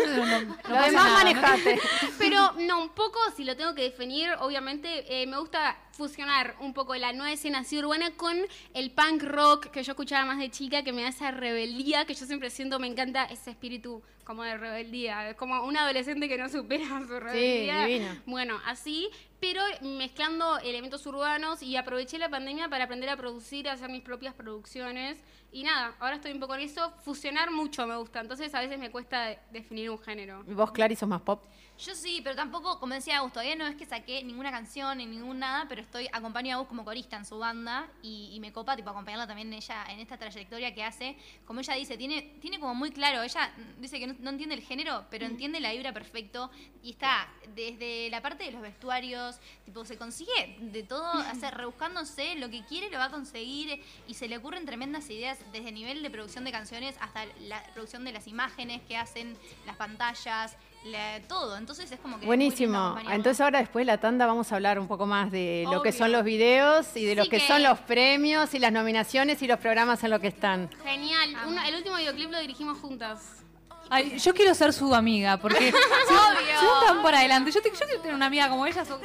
[0.68, 1.10] Lo nada.
[1.14, 1.80] manejate.
[2.18, 6.74] Pero no, un poco, si lo tengo que definir, obviamente eh, me gusta fusionar un
[6.74, 8.38] poco la nueva escena así urbana con
[8.74, 12.14] el punk rock que yo escuchaba más de chica, que me da esa rebeldía que
[12.14, 14.02] yo siempre siento, me encanta ese espíritu
[14.32, 17.86] como de rebeldía, como un adolescente que no supera su rebeldía.
[17.86, 18.16] divino.
[18.26, 19.10] Bueno, así,
[19.40, 24.02] pero mezclando elementos urbanos y aproveché la pandemia para aprender a producir, a hacer mis
[24.02, 25.24] propias producciones.
[25.54, 26.94] Y nada, ahora estoy un poco en eso.
[27.04, 30.44] Fusionar mucho me gusta, entonces a veces me cuesta de- definir un género.
[30.48, 31.44] ¿Vos, Clary, sos más pop?
[31.78, 35.08] Yo sí, pero tampoco, como decía Agus, todavía no es que saqué ninguna canción ni
[35.08, 38.54] ningún nada, pero estoy acompaño a Agus como corista en su banda y, y me
[38.54, 41.18] copa tipo acompañarla también ella en esta trayectoria que hace.
[41.44, 44.62] Como ella dice, tiene, tiene como muy claro, ella dice que no, no entiende el
[44.62, 46.50] género, pero entiende la vibra perfecto
[46.84, 52.36] y está desde la parte de los vestuarios, tipo se consigue de todo, hacer rebuscándose,
[52.36, 56.02] lo que quiere lo va a conseguir y se le ocurren tremendas ideas desde nivel
[56.04, 60.56] de producción de canciones hasta la producción de las imágenes que hacen, las pantallas.
[60.84, 61.58] la- todo.
[61.58, 62.26] Entonces es como que.
[62.26, 62.98] Buenísimo.
[63.12, 65.92] Entonces ahora después de la tanda vamos a hablar un poco más de lo que
[65.92, 69.48] son los videos y de lo que, que- son los premios y las nominaciones y
[69.48, 70.72] los programas en lo que están.
[70.84, 71.36] Genial.
[71.48, 73.41] Uno- el último videoclip lo dirigimos juntas.
[73.94, 76.60] Ay, yo quiero ser su amiga, porque si, Obvio.
[76.62, 78.98] si van tan por adelante, yo, te- yo quiero tener una amiga como ella, so-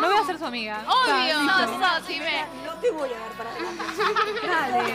[0.00, 0.84] no, voy a ser su amiga.
[0.86, 1.42] Obvio.
[1.42, 1.58] Listo.
[1.58, 2.44] Sos, sos, dime.
[2.64, 3.82] No te voy a dar para adelante.
[4.46, 4.94] Dale,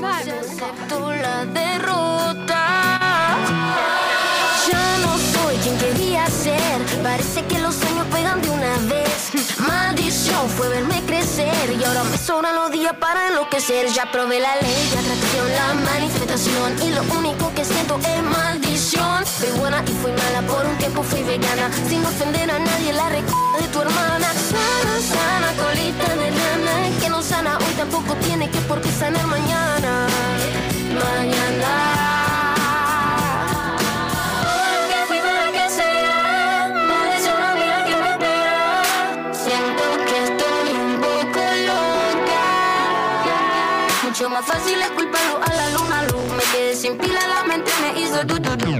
[0.00, 0.38] dale.
[0.38, 3.38] acepto la derrota.
[4.68, 6.82] Ya no soy quien quería ser.
[7.02, 9.30] Parece que los sueños pegan de una vez.
[9.60, 11.74] Maldición fue verme crecer.
[11.78, 13.86] Y ahora me sobran los días para enloquecer.
[13.88, 16.82] Ya probé la ley de atracción, la manifestación.
[16.82, 18.63] Y lo único que siento es maldición.
[19.38, 20.46] Fui buena y fui mala.
[20.46, 21.70] Por un tiempo fui vegana.
[21.88, 23.24] Sin ofender a nadie, la rec
[23.60, 24.28] de tu hermana.
[24.50, 27.00] Sana, sana, colita de rana.
[27.00, 30.06] Que no sana hoy tampoco tiene que por qué sanar mañana.
[30.94, 32.13] Mañana.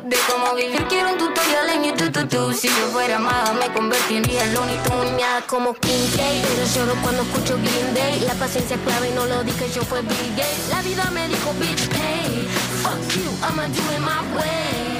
[0.03, 2.13] De cómo vivir quiero un tutorial en YouTube.
[2.13, 2.53] Tu, tu.
[2.53, 5.45] Si yo fuera maga me convertiría en Looney Tunes.
[5.47, 6.23] Como King K.
[6.43, 8.21] Pero lloro cuando escucho Green Day.
[8.21, 10.69] La paciencia es clave y no lo dije yo fue Bill Gates.
[10.71, 12.49] La vida me dijo bitch hey.
[12.83, 14.99] Fuck you, I'ma do it my way.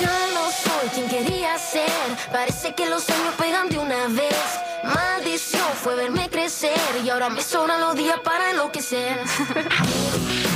[0.00, 1.90] Ya no soy quien quería ser.
[2.30, 4.36] Parece que los sueños pegan de una vez.
[4.84, 6.78] Maldición fue verme crecer.
[7.02, 9.18] Y ahora me sobran los días para enloquecer.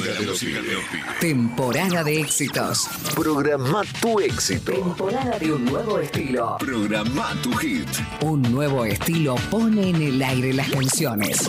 [0.00, 0.80] De.
[1.20, 2.88] Temporada de éxitos.
[3.14, 4.72] Programa tu éxito.
[4.72, 6.56] Temporada de un nuevo estilo.
[6.58, 7.88] Programa tu hit.
[8.20, 11.48] Un nuevo estilo pone en el aire las canciones.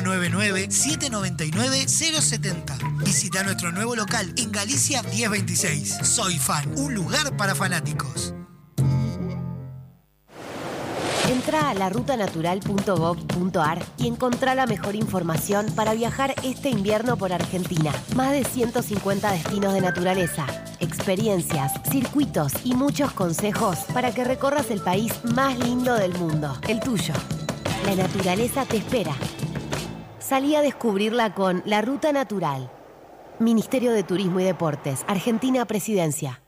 [0.03, 3.03] 099-799-070.
[3.03, 5.99] Visita nuestro nuevo local en Galicia 1026.
[6.03, 8.33] Soy Fan, un lugar para fanáticos.
[11.29, 17.93] Entra a larutanatural.gov.ar y encontrá la mejor información para viajar este invierno por Argentina.
[18.15, 20.45] Más de 150 destinos de naturaleza,
[20.79, 26.79] experiencias, circuitos y muchos consejos para que recorras el país más lindo del mundo, el
[26.79, 27.13] tuyo.
[27.85, 29.15] La naturaleza te espera.
[30.21, 32.71] Salí a descubrirla con La Ruta Natural.
[33.39, 36.43] Ministerio de Turismo y Deportes, Argentina Presidencia.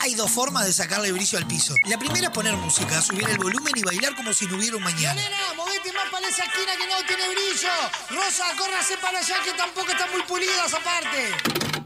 [0.00, 1.74] Hay dos formas de sacarle brillo al piso.
[1.84, 4.82] La primera es poner música, subir el volumen y bailar como si no hubiera un
[4.82, 5.14] mañana.
[5.14, 7.68] Nena, movete más para esa esquina que no tiene brillo.
[8.10, 11.85] Rosa, córrase para allá que tampoco están muy pulidas aparte.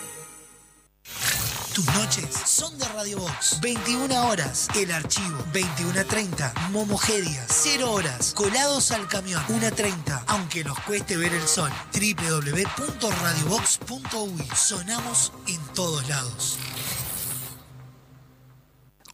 [1.73, 3.61] Tus noches son de Radio Box.
[3.61, 5.37] 21 horas, El Archivo.
[5.53, 7.45] 21.30, Momogedia.
[7.47, 9.41] 0 horas, Colados al Camión.
[9.47, 11.71] 1.30, aunque nos cueste ver el sol.
[11.93, 14.49] www.radiobox.uy.
[14.53, 16.57] Sonamos en todos lados.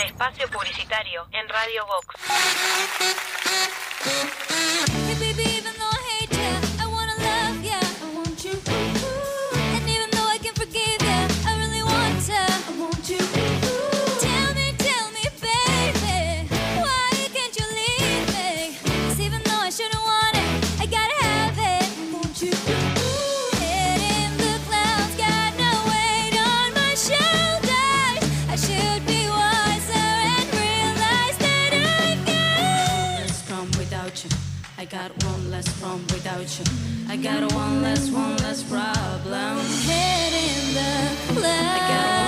[0.00, 2.16] Espacio publicitario en Radio Vox.
[35.60, 36.64] Less from without you.
[37.08, 39.58] I got one less, one less problem.
[39.86, 42.19] Head in the clouds.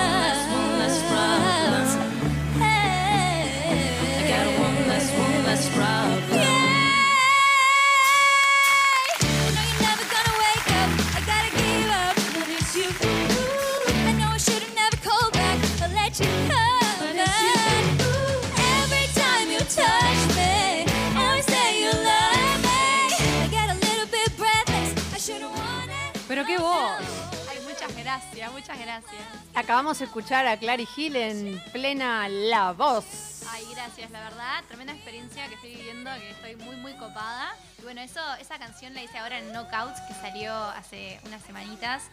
[28.31, 29.21] Gracias, muchas gracias.
[29.53, 33.43] Acabamos de escuchar a Clary Hill en plena La Voz.
[33.49, 37.55] Ay, gracias, la verdad, tremenda experiencia que estoy viviendo, que estoy muy, muy copada.
[37.79, 42.03] Y bueno, eso, esa canción la hice ahora en Knockouts, que salió hace unas semanitas.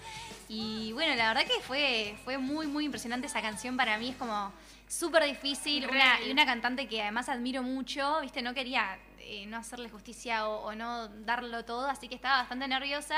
[0.49, 3.77] Y bueno, la verdad que fue, fue muy, muy impresionante esa canción.
[3.77, 4.53] Para mí es como
[4.89, 5.89] súper difícil.
[5.89, 8.43] Una, y una cantante que además admiro mucho, ¿viste?
[8.43, 8.99] No quería
[9.31, 13.17] eh, no hacerle justicia o, o no darlo todo, así que estaba bastante nerviosa.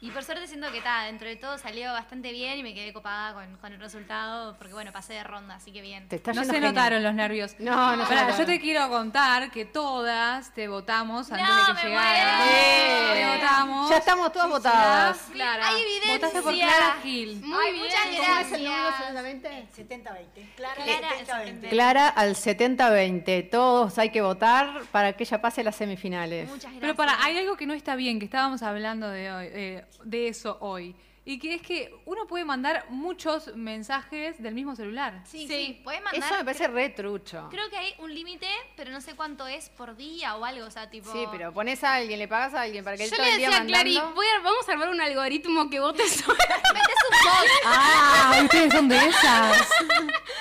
[0.00, 2.92] Y por suerte siento que está, dentro de todo salió bastante bien y me quedé
[2.92, 6.08] copada con, con el resultado, porque bueno, pasé de ronda, así que bien.
[6.08, 6.74] Te No se genial.
[6.74, 7.54] notaron los nervios.
[7.60, 8.36] No, no notaron.
[8.36, 12.36] yo te quiero contar que todas te votamos antes No, de que llegara.
[12.38, 13.12] muero.
[13.14, 13.90] Te votamos.
[13.90, 15.16] Ya estamos todas Sí, votadas.
[15.18, 15.68] sí, Clara.
[15.68, 16.12] Hay evidencia.
[16.14, 17.40] Votaste por Clara Gil.
[17.44, 18.94] Muy Ay, bien, muchas ¿Cómo es el número gracias.
[18.98, 19.68] absolutamente?
[19.76, 20.54] 70-20.
[20.56, 21.08] Clara, Clara,
[21.44, 21.68] 70-20.
[21.70, 23.50] Clara al 70-20.
[23.50, 26.48] Todos hay que votar para que ella pase a las semifinales.
[26.48, 26.80] Muchas gracias.
[26.80, 30.28] Pero para, hay algo que no está bien, que estábamos hablando de, hoy, eh, de
[30.28, 30.94] eso hoy.
[31.24, 35.22] Y que es que uno puede mandar muchos mensajes del mismo celular.
[35.24, 36.20] Sí, sí, puedes mandar.
[36.20, 37.46] Eso me parece re trucho.
[37.48, 40.70] Creo que hay un límite, pero no sé cuánto es por día o algo, o
[40.72, 41.12] sea, tipo...
[41.12, 43.32] Sí, pero pones a alguien, le pagas a alguien para que él Yo todo le
[43.34, 44.14] el día decía a Clary, mandando.
[44.16, 46.36] voy a- vamos a armar un algoritmo que vote solo.
[46.74, 47.48] Metes un bot.
[47.66, 49.68] Ah, ustedes son de esas.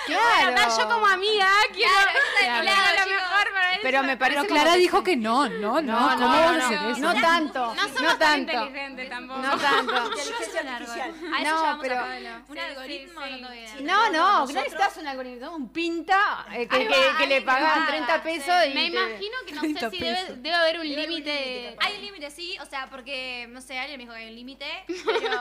[0.07, 0.51] Claro.
[0.53, 2.09] Bueno, yo como amiga quiero Claro,
[2.39, 3.79] quiero claro, lo mejor para él.
[3.83, 5.81] Pero me parece Pero Clara que- dijo que no, no, no.
[5.81, 6.99] No, ¿Cómo no, no, no, eso?
[7.01, 7.75] no tanto.
[7.75, 8.51] No somos no tan tanto.
[8.65, 9.39] inteligentes tampoco.
[9.41, 10.09] No tanto.
[10.71, 11.33] Inteligencia artificial.
[11.33, 12.05] A eso No, pero- a.
[12.47, 13.83] Un Sí, algoritmo, sí, no sí.
[13.83, 18.23] No, no, no Nosotros- necesitas un algoritmo, un pinta eh, que, le pagan paga, 30
[18.23, 18.69] pesos sí.
[18.71, 21.75] y Me te- imagino que no 30 sé si debe, debe haber un límite.
[21.79, 24.35] Hay un límite, sí, o sea, porque, no sé, alguien me dijo que hay un
[24.35, 25.39] límite, pero...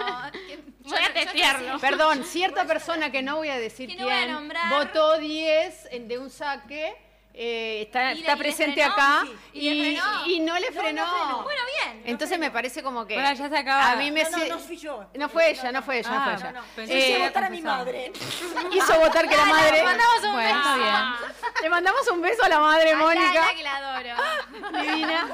[0.84, 1.78] Voy a testearlo.
[1.80, 6.30] Perdón, cierta persona que no voy a decir no quién votó 10 en- de un
[6.30, 6.96] saque.
[7.32, 10.26] Eh, está, Y le- está y presente frenó, acá sí, y, y le frenó.
[10.26, 11.06] y no le No, no frenó.
[11.06, 11.42] frenó.
[11.44, 12.02] Bueno, bien.
[12.06, 13.14] Entonces me parece como que.
[13.14, 13.92] Bueno, ya se acaba.
[13.92, 15.06] A mí me No, no, no fui yo.
[15.14, 16.52] No fue ella, no fue ella, no Ah, fue ella.
[16.52, 16.66] no, no.
[16.76, 18.12] Pensé Eh, a votar a mi madre.
[18.72, 19.72] Hizo votar que la madre.
[19.78, 21.62] le mandamos un Bueno, beso.
[21.62, 23.32] Le mandamos un beso a la madre, Mónica.
[23.46, 24.80] la, que la adoro.
[24.82, 25.28] Divina.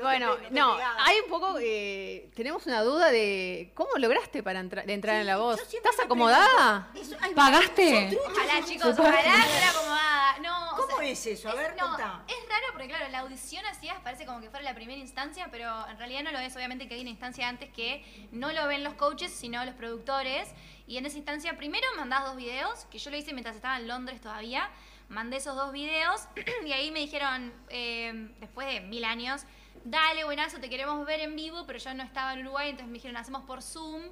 [0.00, 4.92] Bueno, no, hay un poco, eh, tenemos una duda de cómo lograste para entrar, de
[4.94, 5.60] entrar en la voz.
[5.60, 6.90] ¿Estás acomodada?
[7.34, 8.18] ¿Pagaste?
[8.26, 10.38] Ojalá, chicos, ojalá estar acomodada.
[10.42, 11.48] No, o ¿Cómo sea, es eso?
[11.50, 12.24] A ver, no, contá.
[12.26, 15.48] es raro porque, claro, la audición así es, parece como que fuera la primera instancia,
[15.50, 16.56] pero en realidad no lo es.
[16.56, 20.48] Obviamente que hay una instancia antes que no lo ven los coaches, sino los productores.
[20.86, 23.88] Y en esa instancia, primero mandás dos videos, que yo lo hice mientras estaba en
[23.88, 24.68] Londres todavía.
[25.08, 26.22] Mandé esos dos videos
[26.66, 29.44] y ahí me dijeron, eh, después de mil años,
[29.84, 32.94] dale, buenazo, te queremos ver en vivo, pero yo no estaba en Uruguay, entonces me
[32.94, 34.02] dijeron, hacemos por Zoom.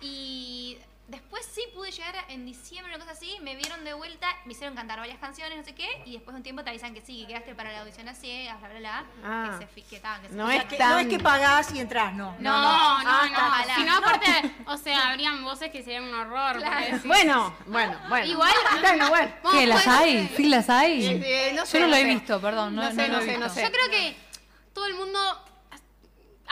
[0.00, 0.78] Y
[1.08, 4.74] después sí pude llegar en diciembre, una cosa así, me vieron de vuelta, me hicieron
[4.74, 7.20] cantar varias canciones, no sé qué, y después de un tiempo te avisan que sí,
[7.22, 9.50] que quedaste para la audición a ciegas, bla, bla, bla, Ah.
[9.58, 11.80] que se fi- que ta, que se No sea, que- no es que pagás y
[11.80, 12.34] entras, no.
[12.38, 12.62] No, No,
[13.02, 13.74] no, Ah, no.
[13.74, 16.58] Si no, aparte, o sea, habrían voces que serían un horror.
[16.58, 16.98] Claro.
[17.04, 18.26] Bueno, bueno, bueno.
[18.26, 19.32] Igual, Bueno, bueno.
[19.52, 20.28] ¿Qué, las hay?
[20.36, 21.06] ¿Sí las hay?
[21.24, 22.74] Eh, no sé, Yo no lo he visto, perdón.
[22.74, 23.62] No, No sé, no sé, no sé.
[23.62, 24.16] Yo creo que
[24.72, 25.18] todo el mundo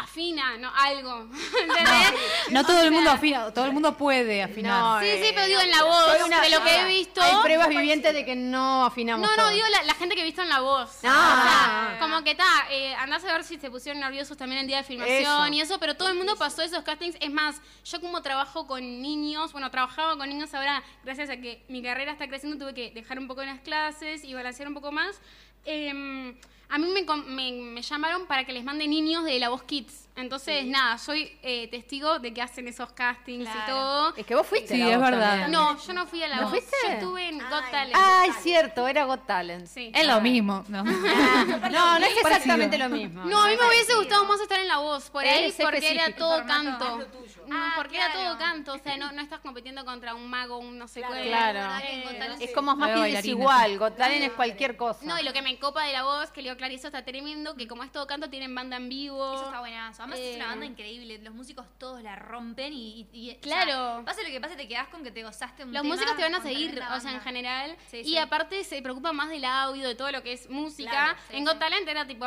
[0.01, 0.71] afina, ¿no?
[0.75, 1.21] Algo.
[1.61, 2.13] ¿Entendés?
[2.51, 4.81] No todo O el mundo afina, todo el mundo puede afinar.
[4.81, 7.23] No, Sí, sí, eh, pero digo en la voz, una- de lo que he visto.
[7.23, 9.29] Hay pruebas vivientes de que no afinamos.
[9.29, 9.55] No, no, todos.
[9.55, 10.99] digo la, la gente que he visto en la voz.
[11.05, 11.87] Ah.
[11.87, 14.67] O sea, como que está, eh, andás a ver si se pusieron nerviosos también el
[14.67, 15.49] día de filmación Eso.
[15.49, 17.17] y eso, pero todo el mundo pasó esos castings.
[17.21, 21.63] Es más, yo como trabajo con niños, bueno, trabajaba con niños ahora, gracias a que
[21.69, 24.93] mi carrera está creciendo, tuve que dejar un poco las clases y balancear un poco
[24.93, 25.21] más.
[25.65, 26.35] Eh,
[26.71, 30.09] a mí me, me- me llamaron para que les mande niños de La Voz Kids.
[30.17, 33.73] Entonces, nada, soy eh, testigo de que hacen esos castings y Claro.
[33.73, 34.17] todo.
[34.17, 34.75] Es que vos fuiste.
[34.75, 35.29] Sí, a la es voz verdad.
[35.31, 35.51] también.
[35.53, 36.51] No, yo no fui a La ¿No Voz.
[36.51, 36.77] fuiste?
[36.85, 37.97] Yo estuve en Got Talent.
[37.99, 39.67] Ay, cierto, era Got Talent.
[39.67, 39.91] Sí.
[39.95, 40.65] Es lo mismo.
[40.69, 40.85] No.
[41.71, 43.25] No, no es exactamente lo mismo.
[43.25, 45.79] No, a mí me hubiese gustado más estar en la voz, por ahí, Es porque
[45.79, 46.19] era específico.
[46.19, 46.79] todo Formato.
[46.85, 47.03] canto.
[47.03, 47.37] Es.
[47.47, 48.29] No, Ah, porque era claro.
[48.31, 51.23] todo canto, o sea, no, no estás compitiendo contra un mago, un no sé cuál.
[51.23, 51.61] Claro.
[51.85, 52.55] Que Got Talent Es sí.
[52.55, 53.79] como más bailarina, desigual.
[53.79, 55.01] Got Talent es cualquier cosa.
[55.05, 57.67] No, y lo que me copa de la voz, que Leo Clarizo está tremendo, que
[57.67, 59.35] como es todo canto, tienen banda en vivo.
[59.35, 60.03] Eso está buenazo.
[60.13, 61.19] Además es una Eh, banda increíble.
[61.19, 63.09] Los músicos todos la rompen y...
[63.13, 63.71] y- y- o Claro.
[63.97, 66.17] sea, pase lo que pase, te quedás con que te gozaste un Los tema músicos
[66.17, 67.77] te van a seguir, o sea, en general.
[67.89, 68.19] Sí, y sí.
[68.19, 70.91] aparte se preocupa más del audio, de todo lo que es música.
[70.91, 71.45] Claro, sí, en sí.
[71.47, 72.25] Got Talent era tipo,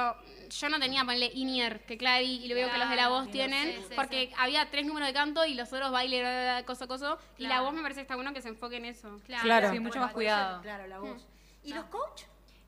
[0.50, 3.16] yo no tenía, ponerle Inier, que Clary, y lo veo que los de la Claro,
[3.16, 4.34] voz tienen, sí, sí, porque sí.
[4.38, 7.18] había tres números de canto y los otros baile, coso, coso.
[7.38, 7.64] Y la Claro.
[7.66, 9.20] voz me parece que está bueno que se enfoque en eso.
[9.26, 9.72] Claro.
[9.72, 10.62] Sí, mucho más cuidado.
[10.62, 11.28] Claro, la voz.
[11.64, 12.24] ¿Y los coach?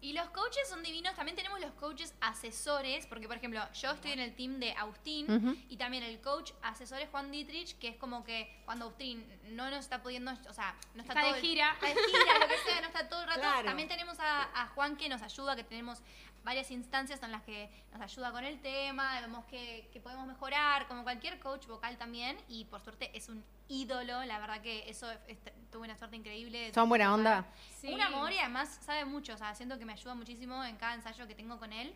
[0.06, 1.16] Y los coaches son divinos.
[1.16, 5.26] También tenemos los coaches asesores, porque por ejemplo, yo estoy en el team de Agustín
[5.32, 5.58] Ujú.
[5.68, 9.68] y también el coach asesor es Juan Dietrich, que es como que cuando Agustín no
[9.72, 11.72] nos está pudiendo, o sea, no está, Está de todo el- gira.
[11.74, 13.41] está de gira, lo que sea, no está todo el rato.
[13.45, 13.66] Claro.
[13.68, 15.99] También tenemos a, a Juan que nos ayuda, que tenemos
[16.46, 20.88] varias instancias en las que nos ayuda con el tema, vemos que, que podemos mejorar,
[20.88, 25.12] como cualquier coach vocal también, y por suerte es un ídolo, la verdad que eso
[25.28, 25.39] es-
[25.72, 26.72] tuve una suerte increíble.
[26.74, 27.46] Son buena onda.
[27.82, 27.91] Sí.
[27.93, 30.93] un amor y además sabe mucho, o sea, siento que me ayuda muchísimo en cada
[30.93, 31.93] ensayo que tengo con él.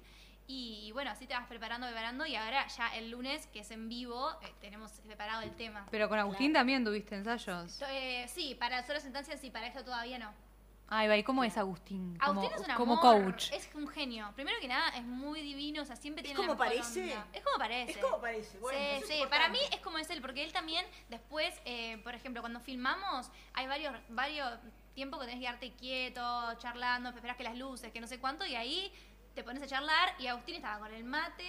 [0.47, 3.69] Y, y bueno, así te vas preparando, preparando y ahora ya el lunes, que es
[3.69, 5.85] en vivo, eh, tenemos preparado el tema.
[5.91, 7.79] Pero con Agustín también tuviste ensayos.
[7.87, 10.33] Eh, sí, para hacer las instancias sí, para esto todavía no.
[10.91, 12.17] Ay, va, ¿y cómo es Agustín?
[12.17, 13.51] Como, Agustín es un como amor, coach.
[13.51, 14.31] es un genio.
[14.35, 17.13] Primero que nada, es muy divino, o sea, siempre tiene como la mejor parece?
[17.13, 17.27] onda.
[17.31, 17.91] Es como parece.
[17.91, 19.29] Es como parece, bueno, sí, es sí, importante.
[19.29, 23.29] para mí es como es él, porque él también después, eh, por ejemplo, cuando filmamos,
[23.53, 24.49] hay varios, varios
[24.95, 28.45] tiempos que tenés que quedarte quieto, charlando, esperas que las luces, que no sé cuánto,
[28.45, 28.91] y ahí
[29.35, 31.45] te pones a charlar y Agustín estaba con el mate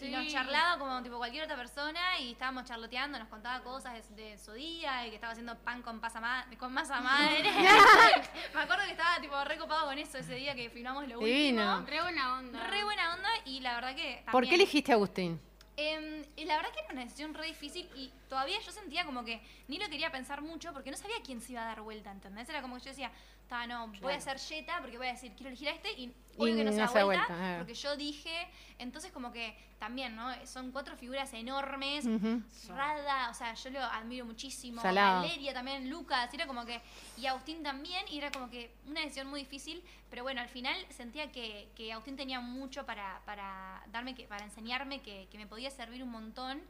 [0.00, 4.22] y nos charlaba como tipo cualquier otra persona y estábamos charloteando, nos contaba cosas de,
[4.30, 7.42] de su día y que estaba haciendo pan con, pasa ma- con masa madre.
[8.54, 11.78] Me acuerdo que estaba tipo recopado con eso ese día que filmamos lo Divino.
[11.78, 11.86] último.
[11.90, 12.66] Re buena onda.
[12.66, 15.40] Re buena onda y la verdad que ¿Por qué elegiste a Agustín?
[15.76, 19.24] Em, y la verdad que era una decisión re difícil y todavía yo sentía como
[19.24, 22.10] que ni lo quería pensar mucho porque no sabía quién se iba a dar vuelta,
[22.10, 22.46] ¿entendés?
[22.50, 23.10] Era como que yo decía,
[23.48, 26.12] "Ta, no, voy a hacer Jetta porque voy a decir, quiero elegir a este y
[26.36, 27.58] obvio que no se da vuelta, vuelta, eh.
[27.58, 30.30] porque yo dije, entonces como que también, ¿no?
[30.46, 32.42] Son cuatro figuras enormes, Ujú.
[32.68, 35.22] Rada, o sea, yo lo admiro muchísimo, Salado.
[35.22, 36.80] Valeria también, Lucas, y era como que,
[37.16, 40.76] y Agustín también, y era como que una decisión muy difícil, pero bueno, al final
[40.90, 45.46] sentía que, que Agustín tenía mucho para, para darme, que, para enseñarme que, que me
[45.46, 46.60] podía servir un montón,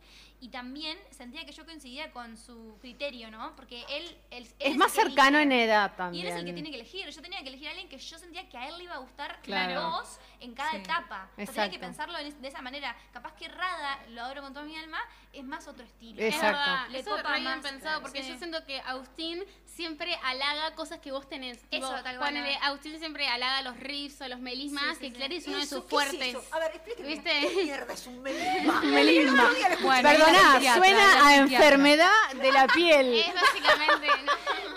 [0.41, 3.55] y también sentía que yo coincidía con su criterio, ¿no?
[3.57, 4.05] Porque él...
[4.31, 5.43] él- él Es más cercano elige.
[5.63, 6.27] en edad Y también.
[6.27, 7.11] él es el que tiene tiene que elegir.
[7.11, 8.99] Yo tenía que elegir a alguien que yo sentía que a él le iba a
[8.99, 9.74] gustar Claro.
[9.74, 10.76] la voz en cada Sí.
[10.78, 11.28] etapa.
[11.32, 11.70] O sea, Exacto.
[11.72, 12.96] que pensarlo de esa manera.
[13.12, 14.98] Capaz que Rada, lo adoro con toda mi alma,
[15.32, 16.22] es más otro estilo.
[16.22, 16.46] Exacto.
[16.46, 18.30] Es verdad, Le eso copa re bien pensado, porque Sí.
[18.30, 21.61] yo siento que Agustín siempre halaga cosas que vos tenés.
[21.68, 22.30] Tipo, Eso, tal cual.
[22.34, 25.12] ponele, Agustín siempre halaga los riffs o los melismas, Sí, sí, que sí.
[25.14, 26.36] Clary es uno de sus ¿qué es fuertes.
[26.53, 27.09] A ver, explíqueme.
[27.09, 27.30] ¿Viste?
[27.40, 28.80] ¿Qué mierda es un melisma?
[28.80, 29.51] Melisma.
[29.82, 33.14] Bueno, psiquiatra, ir suena a enfermedad de la piel.
[33.26, 34.07] Es básicamente.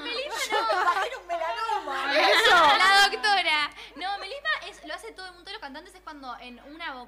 [0.04, 1.04] Melisma no.
[1.06, 2.14] Era un melanoma.
[2.14, 2.56] Eso.
[2.78, 3.70] La doctora.
[3.96, 5.94] No, Melisma es, lo hace todo el mundo de los cantantes.
[5.96, 6.60] Es cuando en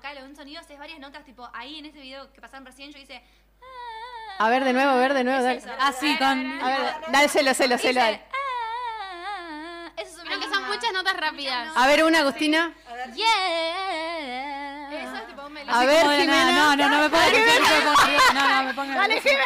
[0.06, 1.24] una vocal o un sonido haces varias notas.
[1.26, 3.22] Tipo, ahí en ese video que pasaron recién, yo hice.
[4.38, 5.48] A ver, de nuevo, a ver, de nuevo.
[5.48, 5.66] Es.
[5.80, 6.62] Ah, sí, con...
[6.62, 8.12] A ver, dale, celo, celo, ah,
[9.98, 11.70] Eso es Creo que son muchas notas rápidas.
[11.76, 12.74] A ver, una, Agustina.
[13.16, 14.90] Yeah.
[14.92, 15.80] Eso es tipo un melisma.
[15.80, 16.52] A ver, de Jimena.
[16.52, 18.34] No, no, no me pongan nerviosa, no.
[18.34, 19.22] No, no, me pongan Dale.
[19.22, 19.46] Jimena.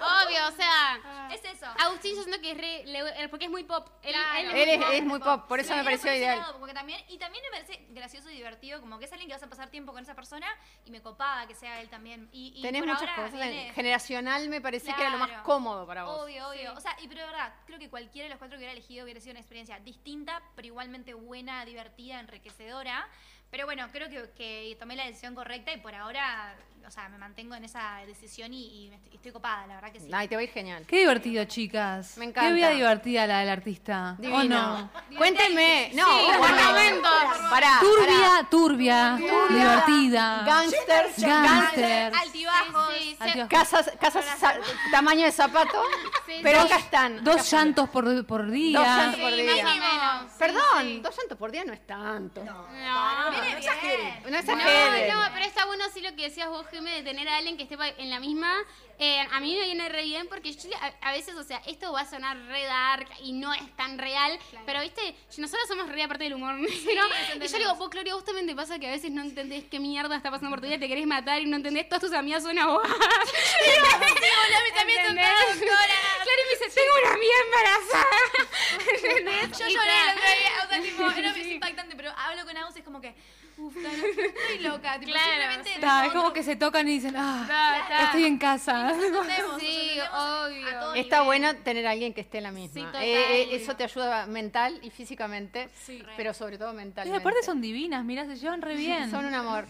[0.00, 1.28] Obvio, o sea.
[1.32, 1.66] Es eso.
[1.78, 3.88] Agustín yo siento que es re, le- eh, porque es muy pop.
[4.02, 4.38] Él, Claro.
[4.50, 6.38] él Él es, muy es muy pop, por eso Sí, me pareció ideal.
[6.38, 9.34] lado, porque también, y también me parece gracioso y divertido, como que es alguien que
[9.34, 10.46] vas a pasar tiempo con esa persona
[10.84, 12.28] y me copaba que sea él también.
[12.32, 13.32] Y, y Tenés por muchas ahora cosas.
[13.32, 15.44] viene- Generacional me parecía que era lo más Claro.
[15.44, 16.22] cómodo para vos.
[16.22, 16.74] Obvio, obvio.
[16.74, 19.04] O sea, y pero de verdad, creo que cualquiera de los cuatro que hubiera elegido
[19.04, 23.08] hubiera sido una experiencia distinta, pero igualmente buena, divertida, enriquecedora.
[23.50, 26.54] Pero bueno, creo que, que tomé la decisión correcta y por ahora,
[26.88, 29.92] o sea, me mantengo en esa decisión y, y me estoy, estoy copada, la verdad
[29.92, 30.08] que sí.
[30.12, 30.84] Ay, te va a ir genial.
[30.86, 32.16] Qué divertido, chicas.
[32.16, 32.48] Me encanta.
[32.48, 34.16] Qué vida divertida la del artista.
[34.18, 34.78] ¿O Divino.
[34.78, 34.90] no?
[35.18, 35.90] Cuéntenme.
[35.94, 37.08] No, Sí, momento.
[37.50, 37.78] Pará.
[37.80, 39.18] Turbia, turbia,
[39.48, 40.42] divertida.
[40.46, 42.12] Gangsters, Gangster.
[42.14, 42.94] Altibajos.
[42.98, 43.40] Sí, sí.
[43.48, 44.58] Casas, casas sa-
[44.90, 45.82] tamaño de zapato.
[46.26, 47.22] Sí, pero acá están.
[47.22, 48.78] Dos llantos por, por día.
[48.78, 49.64] Dos llantos por día.
[49.64, 50.32] más o menos.
[50.38, 51.00] Perdón, Sí, sí.
[51.00, 52.44] dos llantos por día no es tanto.
[52.44, 53.58] No, No, Viene bien.
[53.58, 54.22] exageren.
[54.24, 57.56] No, no, pero está bueno sí lo que decías vos, Jimé, de tener a alguien
[57.56, 58.52] que esté en la misma.
[59.00, 61.92] Eh, a mí me viene re bien porque yo a, a veces, o sea, esto
[61.92, 66.02] va a sonar re dark y no es tan real, pero viste, nosotros somos re
[66.02, 67.02] aparte del humor negro.
[67.40, 69.78] y yo digo, vos, Gloria, vos también te pasa que a veces no entendés qué
[69.78, 72.42] mierda está pasando por tu vida, te querés matar y no entendés, todas tus amigas
[72.42, 72.96] son abogadas.
[73.28, 75.58] sí, hola, mis amigas son todas.
[76.28, 78.16] Claro, y me dice, tengo una amiga embarazada.
[79.58, 82.78] Yo lloré el otro día, o sea, tipo, era impactante, pero hablo con Agus y
[82.80, 83.14] es como que,
[83.58, 85.26] uff, estoy loca, tipo, Claro.
[85.30, 85.74] simplemente...
[85.74, 88.90] Está, es como que se tocan y dicen, ah, estoy en casa.
[88.90, 90.94] entendemos, Sí, obvio.
[90.94, 91.24] Está nivel.
[91.26, 92.90] bueno tener a alguien que esté en la misma.
[92.92, 92.98] Sí.
[93.00, 97.18] Eh, eh, eso te ayuda mental y físicamente, Sí, pero sobre todo Y mentalmente.
[97.20, 99.10] aparte son divinas, mirá, se llevan re bien.
[99.10, 99.66] Son un amor.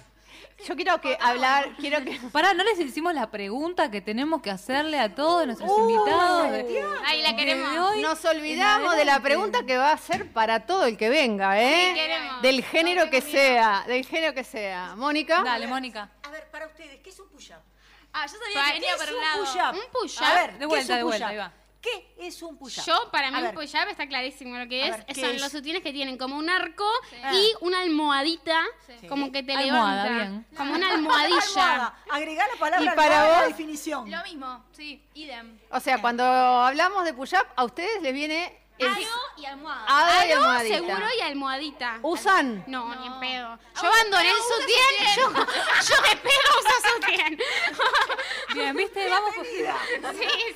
[0.66, 4.50] Yo quiero que hablar, quiero que Pará, no les hicimos la pregunta que tenemos que
[4.50, 6.50] hacerle a todos nuestros Uh, invitados.
[6.50, 7.78] de- Ahí la de queremos.
[7.90, 11.60] hoy Nos olvidamos de la pregunta que va a ser para todo el que venga,
[11.62, 11.86] ¿eh?
[11.88, 12.42] Sí, queremos.
[12.42, 14.94] Del género que sea, del género que sea.
[14.96, 15.42] Mónica.
[15.42, 16.10] Dale, Mónica.
[16.24, 17.62] A ver, para ustedes, ¿qué es un push-up?
[18.12, 19.44] Ah, yo sabía Para- que venía ¿Qué por es un lado.
[19.44, 19.74] push-up?
[19.86, 20.24] Un push-up.
[20.24, 21.30] A ver, De ¿qué vuelta, es un de vuelta, push-up?
[21.30, 21.52] ahí va.
[21.80, 22.84] ¿Qué es un push-up?
[22.84, 24.96] Yo, para mí, un push-up está clarísimo lo que A es.
[24.96, 25.40] ver, ¿qué Son es?
[25.40, 26.84] los sutiles que tienen como un arco
[27.22, 27.32] Ah.
[27.32, 28.64] y una almohadita,
[29.08, 30.24] como que te Almohada, levanta.
[30.30, 30.46] bien.
[30.56, 31.38] Como una almohadilla.
[31.48, 31.98] Almohada.
[32.10, 34.10] Agregá la palabra Y para a la vos- definición.
[34.10, 35.56] Lo mismo, sí, idem.
[35.70, 39.06] O sea, cuando hablamos de push-up, a ustedes les viene el
[39.36, 39.84] y almohada.
[39.86, 40.74] hada y almohadita.
[40.76, 41.98] seguro y almohadita.
[42.02, 42.64] ¿Usan?
[42.66, 43.48] No, ni en pedo.
[43.48, 45.16] Ah, Yo abandoné el sutién.
[45.16, 47.38] Yo, yo de pedo uso sutién.
[48.54, 49.08] Bien, ¿viste?
[49.08, 49.34] Vamos.
[49.34, 49.64] Sí,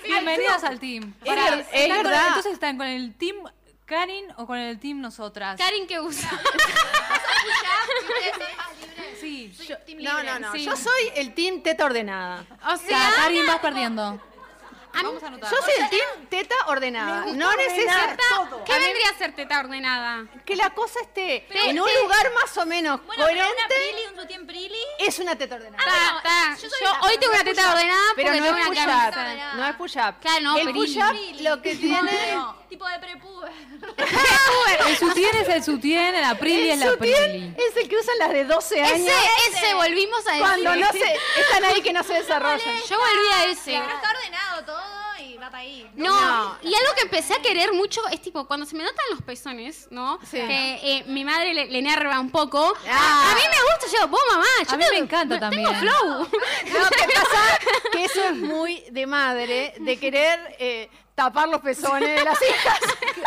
[0.03, 0.09] sí.
[0.09, 1.14] Bienvenidas al team.
[1.23, 2.27] Es Pará, ver- es ¿están con- verdad.
[2.29, 3.37] entonces están con el team
[3.87, 5.59] Karin o con el team nosotras.
[5.59, 6.31] Karin que usa.
[9.20, 10.53] Sí, yo- No, no, no.
[10.53, 10.64] Sí.
[10.64, 12.45] Yo soy el team teta ordenada.
[12.66, 14.20] O sea, Karin vas perdiendo.
[14.95, 15.51] A Vamos a anotar.
[15.51, 17.20] Yo soy el team teta ordenada.
[17.20, 18.64] Me gusta No ordenar necesita todo.
[18.64, 20.24] ¿qué vendría a ser teta ordenada?
[20.45, 23.74] que la cosa esté Pero en un lugar más o menos Bueno, pero una coherente.
[23.74, 24.78] Prilly, un Prilly.
[24.99, 25.84] Es una teta ordenada.
[25.84, 26.57] Ta, ta.
[26.57, 28.86] yo Yo, soy la- hoy tengo una teta ordenada Pero porque no tengo es una
[28.86, 29.14] push-up.
[29.14, 29.55] camisa.
[29.55, 30.14] No es push-up.
[30.20, 32.32] Claro, no, el pero push-up lo que tiene.
[32.34, 33.53] No, tipo de prepuber.
[34.89, 37.55] El sutien es el sutien, la Prilly es El Prilly.
[37.57, 39.12] es el que usan las de 12 años.
[39.49, 40.41] Ese, ese, volvimos a decir.
[40.41, 42.77] Cuando no se, están ahí que no se desarrollan.
[42.89, 43.73] Yo volví a ese.
[43.73, 45.12] Pero está ordenado todo
[45.53, 45.90] ahí.
[45.95, 46.59] No, No.
[46.62, 49.88] y algo que empecé a querer mucho es tipo, cuando se me notan los pezones,
[49.90, 50.18] ¿no?
[50.22, 50.36] Sí.
[50.38, 52.74] Que eh, mi madre le, le enerva un poco.
[52.88, 53.30] Ah.
[53.32, 55.74] A mí me gusta, yo, vos mamá, yo A mí tengo- me encanta tengo también.
[55.80, 56.18] flow.
[56.20, 57.59] Lo que pasa
[57.93, 62.78] que eso es muy de madre, de querer eh, tapar los pezones de las hijas.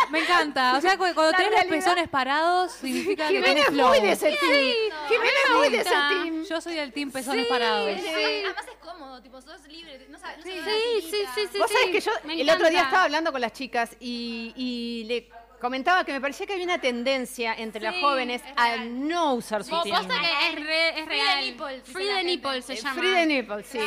[0.10, 0.76] Me encanta.
[0.78, 3.88] O sea, cu- cuando La tenés los pezones parados, significa que Jimena tenés es flow.
[3.90, 4.76] muy de ese team.
[5.08, 6.44] Jimena es muy de ese team.
[6.50, 7.90] Yo soy el team pezones parados.
[7.90, 10.08] Además es cómodo, tipo, sos libre.
[10.10, 11.58] No sabes, no Sí, sabes sí, sí, sí, sí.
[11.58, 12.84] Vos sabés que yo me el otro día encanta.
[12.88, 16.80] estaba hablando con las chicas y, y le comentaba que me parecía que había una
[16.80, 19.08] tendencia entre las Sí, jóvenes es a real.
[19.08, 19.96] no usar Vos sutién.
[19.96, 21.46] posta que es, re, es Free the real.
[21.46, 23.02] nipples, Free the se Eh, llama.
[23.02, 23.80] Free the nipple, sí.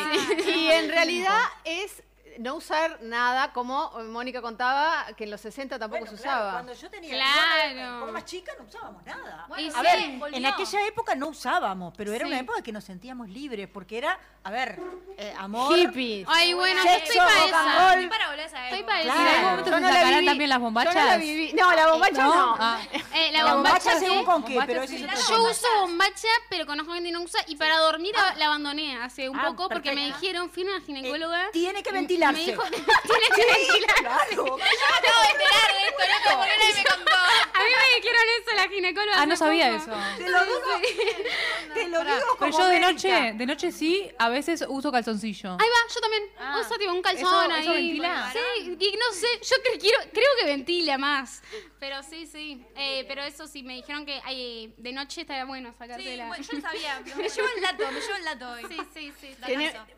[0.55, 2.03] Y en realidad es
[2.39, 6.51] no usar nada, como Mónica contaba, que en los 60 tampoco Bueno, se claro, usaba.
[6.53, 7.75] cuando yo tenía Claro.
[7.93, 9.45] yo, poco más chica no usábamos nada.
[9.47, 10.37] Bueno, a sí, ver, volvió.
[10.37, 12.31] en aquella época no usábamos, pero era Sí.
[12.31, 14.79] una época que nos sentíamos libres, porque era, a ver,
[15.17, 16.27] eh, amor, Hippies.
[16.29, 17.79] Ay, bueno, yo sexo, estoy para rock and esa.
[17.79, 17.89] roll.
[18.03, 19.19] Estoy para volver a esa Estoy para Claro.
[19.19, 19.49] ¿Y en algún esa.
[19.49, 20.25] momento Yo se no la sacarán viví.
[20.25, 21.05] también las Yo no bombachas?
[21.05, 21.53] la viví.
[21.53, 22.35] No, la bombacha ¿No?
[22.35, 22.55] no.
[22.59, 22.79] Ah.
[23.13, 24.25] Eh, la, La bombacha, bombacha según sí.
[24.25, 24.95] con qué, Bombacha pero sí.
[25.11, 27.41] es Yo uso bombacha, pero conozco gente que no usa.
[27.47, 30.67] Y para dormir la- la abandoné hace un Ah, poco porque me dijeron, fui a
[30.75, 31.45] una ginecóloga.
[31.45, 31.93] Eh, tiene que y
[32.31, 32.69] ventilarse.
[32.71, 34.01] Me dijo, tiene que ventilarse.
[34.01, 34.45] Claro.
[34.45, 37.15] Yo me acabo de enterar de esto, loco, porque nadie me contó.
[37.15, 39.21] A mí me dijeron eso la ginecóloga.
[39.21, 39.91] Ah, no sabía poco.
[39.91, 40.17] eso.
[40.17, 40.59] Te lo digo,
[41.73, 45.51] te lo digo Pero como yo de noche, de noche sí, a veces uso calzoncillo.
[45.51, 46.57] Ahí va, yo también Ah.
[46.61, 47.61] uso tipo un calzón ¿Eso- ahí.
[47.63, 48.33] eso ventila?
[48.33, 51.41] Sí, y no sé, yo cre- quiero, creo que ventila más.
[51.79, 52.65] Pero sí, sí.
[52.75, 56.27] Eh, pero eso sí, me dijeron que ay, de noche estaría bueno Sí, sacártela.
[56.27, 56.99] bueno, yo sabía.
[57.15, 58.65] Me llevo el dato, me llevo el dato hoy.
[58.69, 59.35] Sí, sí, sí.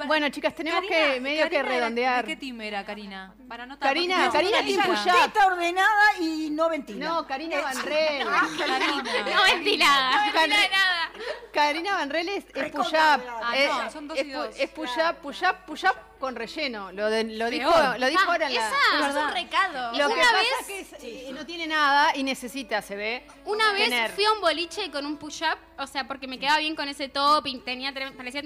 [0.07, 1.73] Bueno, chicas, tenemos Karina, que medio que Karina
[2.11, 2.25] era- redondear.
[2.25, 3.33] ¿De qué team era Karina?
[3.47, 4.81] Para no Karina, Karina Team.
[5.25, 7.05] Está ordenada y no ventila.
[7.07, 8.25] No, Karina Van Rel.
[8.25, 10.11] No ventilada.
[10.11, 11.11] No ventilé nada.
[11.53, 13.55] Karina Van Rel es, es ordenada.
[13.55, 14.55] Es- Ah, no, son dos y dos.
[14.57, 16.91] Es push-up, push-up, push-up con relleno.
[16.91, 18.67] Lo, de- lo dijo, lo dijo Ah, ahora en la...
[18.67, 19.09] esa.
[19.09, 19.97] Es un recado.
[19.97, 23.27] Lo que pasa es que es- eh, no tiene nada y necesita, se ve.
[23.45, 24.11] Una vez tener.
[24.11, 27.09] fui a un boliche con un push-up, o sea, porque me quedaba bien con ese
[27.09, 28.41] top y tenía parecía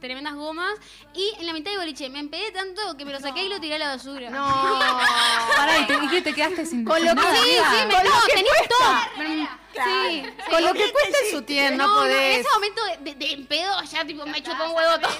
[0.00, 0.72] tremendas gomas.
[1.14, 3.58] Y en la mitad del boliche me empegué tanto que me lo saqué y lo
[3.60, 4.30] tiré a la basura.
[4.30, 4.46] No.
[5.56, 7.34] Pará, ¿y, te- y qué te quedaste sin Con lo que- nada?
[7.34, 9.10] Sí, sí, me, Con lo no, que tenía un cuesta.
[9.16, 9.22] top.
[9.24, 9.48] Mm,
[9.78, 10.24] Sí, sí.
[10.50, 12.38] Con lo que cuesta en su tienda, no, no, no, en podés.
[12.40, 15.12] ese momento de, de, de pedo ya tipo me chupó un huevo todo.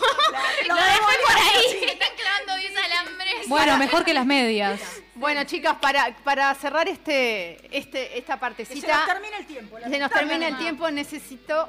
[0.66, 1.62] Lo lo dejé por ahí.
[1.78, 3.48] Se están clavando 10 alambres.
[3.48, 4.80] Bueno, mejor que las medias.
[5.14, 8.86] Bueno, chicas, para, para cerrar este, este, esta Que partecita.
[8.86, 9.76] se nos termina el tiempo.
[9.80, 11.68] Se nos termina el tiempo, necesito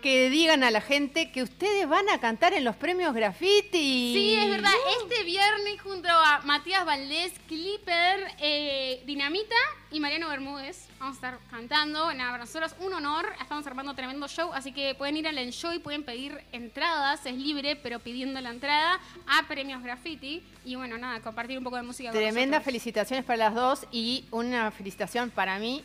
[0.00, 4.12] que digan a la gente que ustedes van a cantar en los premios graffiti.
[4.14, 4.72] Sí, es verdad.
[5.02, 9.56] Este viernes junto a Matías Valdés, Clipper, eh, Dinamita
[9.90, 12.12] y Mariano Bermúdez vamos a estar cantando.
[12.12, 13.26] Nada, para nosotros un honor.
[13.40, 17.24] Estamos armando tremendo show, así que pueden ir al Enjoy, pueden pedir entradas.
[17.24, 20.42] Es libre, pero pidiendo la entrada a Premios Graffiti.
[20.64, 24.70] Y bueno, nada, compartir un poco de música Tremendas felicitaciones para las dos y una
[24.70, 25.82] felicitación para mí.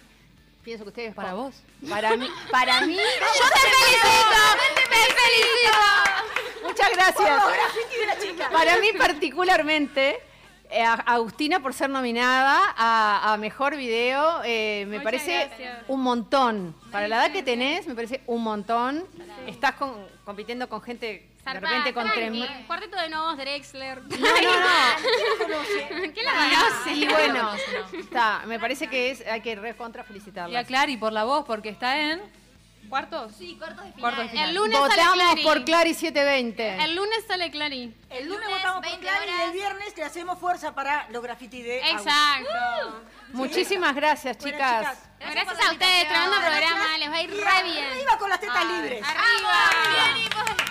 [0.65, 1.13] Pienso que ustedes.
[1.15, 1.55] Para vos.
[1.89, 2.27] Para mí.
[2.51, 2.95] Para mí.
[2.97, 4.39] ¡Yo te felicito!
[4.75, 4.81] ¡Te
[5.13, 5.77] felicito!
[6.63, 7.41] Muchas gracias.
[7.99, 8.49] De la chica.
[8.49, 10.19] Para mí particularmente,
[10.71, 15.83] eh, a Agustina por ser nominada a, a Mejor Video, eh, me Muchas parece gracias.
[15.87, 16.75] un montón.
[16.91, 19.05] Para la edad que tenés, me parece un montón.
[19.45, 22.41] Estás con- compitiendo con gente, de repente con tranqui.
[22.41, 24.01] trem- Cuarteto de Novos, Drexler.
[24.03, 26.11] No, no, no.
[26.13, 26.93] ¿Quién la conoce?
[26.93, 27.51] Y bueno,
[27.99, 30.59] está, me parece que es, hay que recontra Y felicitarla.
[30.59, 32.21] a Clary por la voz, porque está en
[32.95, 33.33] cuartos.
[33.37, 33.99] Sí, cortos de final.
[33.99, 34.49] Cuartos de final.
[34.49, 35.43] El lunes sale Votamos Clary.
[35.43, 36.83] por Clary 720.
[36.85, 37.93] El lunes sale Clary.
[38.09, 41.21] El lunes lunes, votamos por 20 Clary y el viernes le hacemos fuerza para los
[41.21, 41.79] graffiti de.
[41.89, 43.03] Exacto.
[43.33, 44.97] Muchísimas gracias, Bueno, chicas.
[45.19, 47.85] Gracias, a ustedes, tremendo programa, les va a ir Y re bien.
[47.85, 49.03] Arriba con las tetas libres.
[49.03, 50.64] Arriba.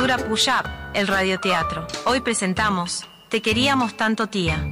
[0.00, 1.86] Cultura Puyap, el radioteatro.
[2.06, 4.66] Hoy presentamos Te queríamos tanto tía.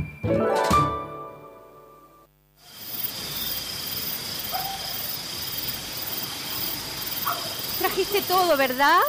[7.79, 9.01] Trajiste todo, ¿verdad?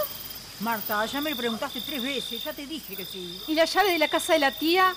[0.59, 3.41] Marta, ya me lo preguntaste tres veces, ya te dije que sí.
[3.47, 4.93] ¿Y la llave de la casa de la tía?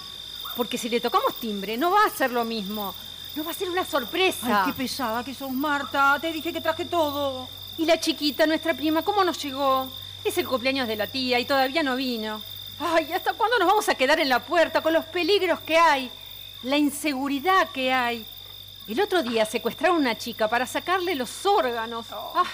[0.56, 2.96] Porque si le tocamos timbre, no va a ser lo mismo.
[3.36, 4.64] No va a ser una sorpresa.
[4.64, 6.18] Ay, qué pesada que sos, Marta.
[6.20, 7.48] Te dije que traje todo.
[7.78, 10.01] ¿Y la chiquita, nuestra prima, cómo nos llegó?
[10.24, 12.40] Es el cumpleaños de la tía y todavía no vino.
[12.78, 16.10] Ay, ¿hasta cuándo nos vamos a quedar en la puerta con los peligros que hay?
[16.62, 18.24] La inseguridad que hay.
[18.88, 22.06] El otro día secuestraron a una chica para sacarle los órganos.
[22.12, 22.44] Ah,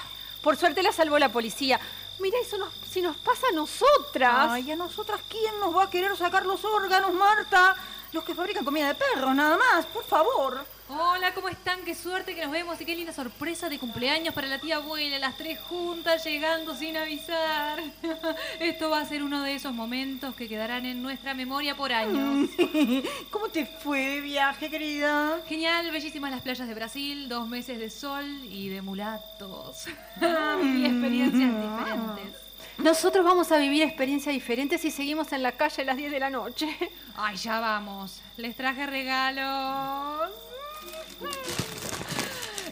[0.43, 1.79] por suerte la salvó la policía.
[2.19, 4.51] Mira, eso nos- si nos pasa a nosotras.
[4.51, 7.77] Ay, a nosotras, ¿quién nos va a querer sacar los órganos, Marta?
[8.13, 10.65] Los que fabrican comida de perros, nada más, por favor.
[10.91, 11.85] Hola, ¿cómo están?
[11.85, 15.19] Qué suerte que nos vemos y qué linda sorpresa de cumpleaños para la tía abuela,
[15.19, 17.79] las tres juntas llegando sin avisar.
[18.59, 22.49] Esto va a ser uno de esos momentos que quedarán en nuestra memoria por años.
[23.31, 25.43] ¿Cómo te fue de viaje, querida?
[25.47, 29.85] Genial, bellísimas las playas de Brasil, dos meses de sol y de mulatos.
[30.23, 32.49] y experiencias diferentes.
[32.79, 36.21] Nosotros vamos a vivir experiencias diferentes si seguimos en la calle a las 10 de
[36.21, 36.67] la noche.
[37.15, 38.23] Ay, ya vamos.
[38.39, 40.31] Les traje regalos.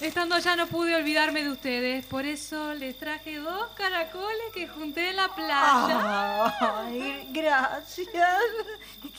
[0.00, 5.10] Estando allá no pude olvidarme de ustedes, por eso les traje dos caracoles que junté
[5.10, 6.54] en la playa.
[6.60, 8.08] Ay, gracias.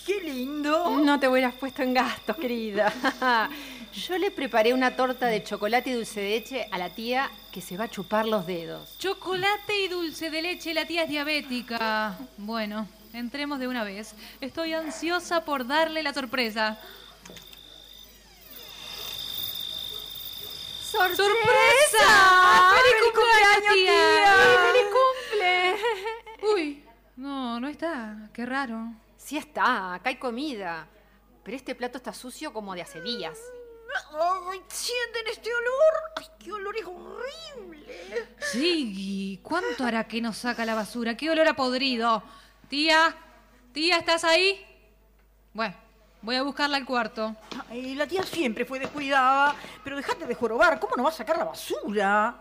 [0.06, 0.90] Qué lindo.
[1.00, 2.94] No te hubieras puesto en gastos, querida.
[3.94, 7.62] Yo le preparé una torta de chocolate y dulce de leche a la tía que
[7.62, 8.98] se va a chupar los dedos.
[9.00, 12.16] Chocolate y dulce de leche, la tía es diabética.
[12.38, 14.14] Bueno, entremos de una vez.
[14.40, 16.80] Estoy ansiosa por darle la sorpresa.
[20.98, 22.72] ¡Sorpresa!
[22.74, 24.36] ¡Feliz cumpleaños, tía!
[24.66, 25.78] ¡Feliz cumple!
[26.54, 28.30] Uy, no, no está.
[28.34, 28.94] Qué raro.
[29.16, 30.88] Sí está, acá hay comida.
[31.44, 33.38] Pero este plato está sucio como de hace días.
[34.50, 35.94] Ay, ¿sienten este olor?
[36.18, 38.36] Ay, qué olor es horrible.
[38.52, 41.16] Sí, ¿y ¿cuánto hará que nos saca la basura?
[41.16, 42.24] ¡Qué olor a podrido!
[42.70, 43.16] Tía,
[43.72, 44.66] tía, ¿estás ahí?
[45.54, 45.76] Bueno,
[46.22, 47.36] voy a buscarla al cuarto.
[47.70, 50.80] Ay, la tía siempre fue descuidada, pero dejate de jorobar.
[50.80, 52.36] ¿Cómo no va a sacar la basura?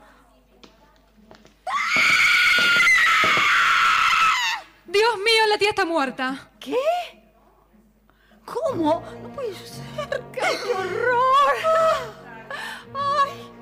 [4.86, 6.48] Dios mío, la tía está muerta.
[6.60, 6.76] ¿Qué?
[8.44, 9.02] ¿Cómo?
[9.22, 9.84] No puede ser.
[10.32, 10.40] ¡Qué
[10.72, 11.54] horror!
[12.94, 13.52] ¡Ay!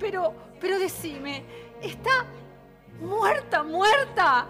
[0.00, 1.44] Pero, pero decime,
[1.82, 2.24] ¿está
[3.00, 4.46] muerta, muerta?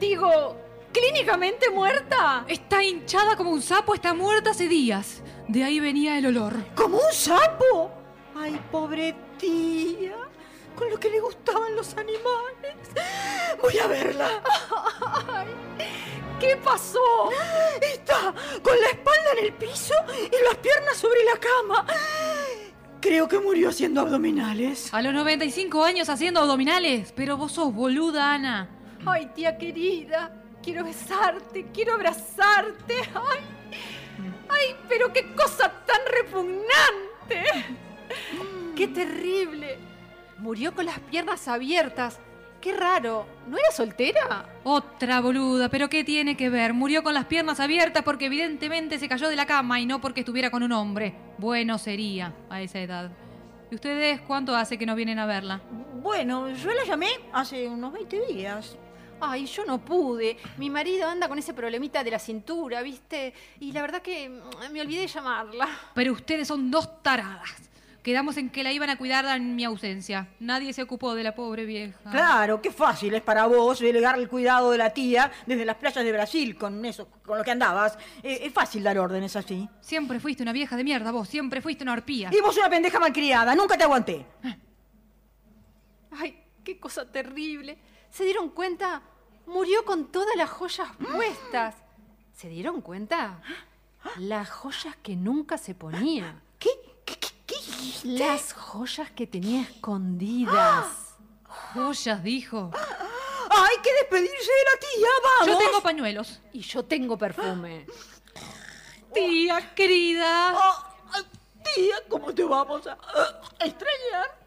[0.00, 0.56] Digo,
[0.92, 2.44] clínicamente muerta.
[2.48, 5.22] Está hinchada como un sapo, está muerta hace días.
[5.48, 6.54] De ahí venía el olor.
[6.74, 7.90] ¿Como un sapo?
[8.36, 10.16] Ay, pobre tía.
[10.76, 12.76] Con lo que le gustaban los animales.
[13.60, 14.42] Voy a verla.
[15.34, 15.48] Ay,
[16.40, 17.30] ¿Qué pasó?
[17.80, 21.86] Está con la espalda en el piso y las piernas sobre la cama.
[23.00, 24.92] Creo que murió haciendo abdominales.
[24.92, 27.12] A los 95 años haciendo abdominales.
[27.14, 28.68] Pero vos sos boluda, Ana.
[29.06, 30.32] Ay, tía querida,
[30.62, 32.94] quiero besarte, quiero abrazarte.
[33.14, 33.40] Ay,
[34.48, 37.44] ay, pero qué cosa tan repugnante.
[38.76, 39.78] Qué terrible.
[40.38, 42.18] Murió con las piernas abiertas.
[42.60, 43.26] Qué raro.
[43.48, 44.46] ¿No era soltera?
[44.62, 46.72] Otra boluda, pero ¿qué tiene que ver?
[46.72, 50.20] Murió con las piernas abiertas porque evidentemente se cayó de la cama y no porque
[50.20, 51.14] estuviera con un hombre.
[51.38, 53.10] Bueno sería a esa edad.
[53.70, 55.60] ¿Y ustedes cuánto hace que no vienen a verla?
[56.02, 58.76] Bueno, yo la llamé hace unos 20 días.
[59.24, 60.36] Ay, yo no pude.
[60.58, 63.32] Mi marido anda con ese problemita de la cintura, ¿viste?
[63.60, 65.68] Y la verdad que mm, me olvidé de llamarla.
[65.94, 67.70] Pero ustedes son dos taradas.
[68.02, 70.26] Quedamos en que la iban a cuidar en mi ausencia.
[70.40, 72.10] Nadie se ocupó de la pobre vieja.
[72.10, 76.04] Claro, qué fácil es para vos delegar el cuidado de la tía desde las playas
[76.04, 77.96] de Brasil con eso, con lo que andabas.
[78.24, 79.68] Eh, es fácil dar órdenes así.
[79.80, 81.28] Siempre fuiste una vieja de mierda, vos.
[81.28, 82.28] Siempre fuiste una arpía.
[82.32, 84.26] Y vos una pendeja malcriada, nunca te aguanté.
[86.10, 87.78] Ay, qué cosa terrible.
[88.10, 89.00] ¿Se dieron cuenta?
[89.52, 91.74] Murió con todas las joyas puestas.
[92.34, 93.42] ¿Se dieron cuenta?
[94.16, 96.40] Las joyas que nunca se ponía.
[96.58, 96.70] ¿Qué?
[98.04, 100.86] Las joyas que tenía escondidas.
[101.74, 102.70] Joyas, dijo.
[103.50, 105.08] ¡Hay que despedirse de la tía!
[105.22, 105.46] ¡Vamos!
[105.46, 106.40] Yo tengo pañuelos.
[106.54, 107.86] Y yo tengo perfume.
[109.12, 110.56] Tía, querida.
[111.74, 114.38] tía, ¿cómo te vamos a, a extrañar?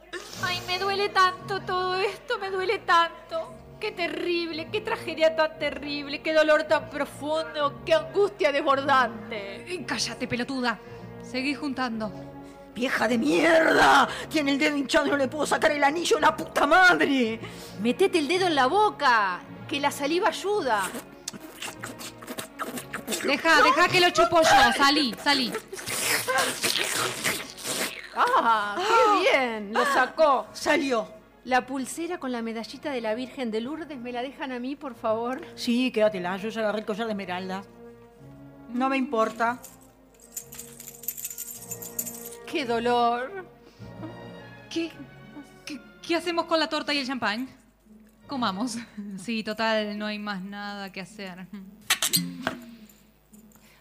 [0.42, 3.65] Ay, me duele tanto todo esto, me duele tanto.
[3.80, 9.64] Qué terrible, qué tragedia tan terrible, qué dolor tan profundo, qué angustia desbordante.
[9.74, 10.80] Eh, Cállate, pelotuda.
[11.24, 12.12] Seguí juntando.
[12.74, 14.08] ¡Vieja de mierda!
[14.30, 17.40] Tiene el dedo hinchado y no le puedo sacar el anillo, la puta madre.
[17.82, 19.40] Metete el dedo en la boca.
[19.68, 20.84] que la saliva ayuda.
[23.24, 24.74] Deja, deja que lo chupo yo.
[24.78, 25.52] Salí, salí.
[28.16, 28.76] ¡Ah!
[28.78, 29.74] ¡Qué bien!
[29.74, 30.48] Lo sacó.
[30.54, 31.15] Salió.
[31.46, 34.76] La pulsera con la medallita de la Virgen de Lourdes, ¿me la dejan a mí,
[34.76, 35.46] por favor?
[35.54, 36.38] Sí, quédatela.
[36.38, 37.64] Yo ya agarré el collar de esmeralda.
[38.74, 39.60] No me importa.
[42.48, 43.46] ¡Qué dolor!
[44.72, 44.92] ¿Qué,
[45.66, 47.48] qué, qué hacemos con la torta y el champán?
[48.26, 48.78] Comamos.
[49.18, 51.46] Sí, total, no hay más nada que hacer.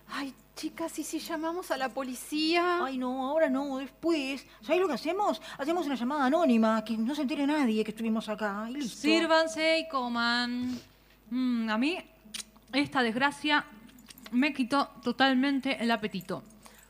[0.06, 2.84] Ay, chicas, ¿y si llamamos a la policía?
[2.84, 4.46] Ay, no, ahora no, después.
[4.60, 5.40] ¿Sabes lo que hacemos?
[5.58, 8.66] Hacemos una llamada anónima, que no se entere nadie que estuvimos acá.
[8.68, 9.00] Y listo.
[9.02, 10.78] Sírvanse y coman.
[11.30, 11.98] Mm, a mí,
[12.72, 13.64] esta desgracia
[14.32, 16.42] me quitó totalmente el apetito.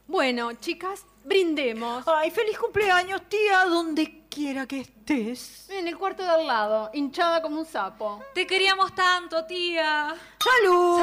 [0.07, 2.05] Bueno, chicas, brindemos.
[2.07, 5.71] Ay, feliz cumpleaños, tía, donde quiera que estés.
[5.71, 8.21] En el cuarto de al lado, hinchada como un sapo.
[8.35, 10.15] Te queríamos tanto, tía.
[10.39, 10.99] ¡Salud!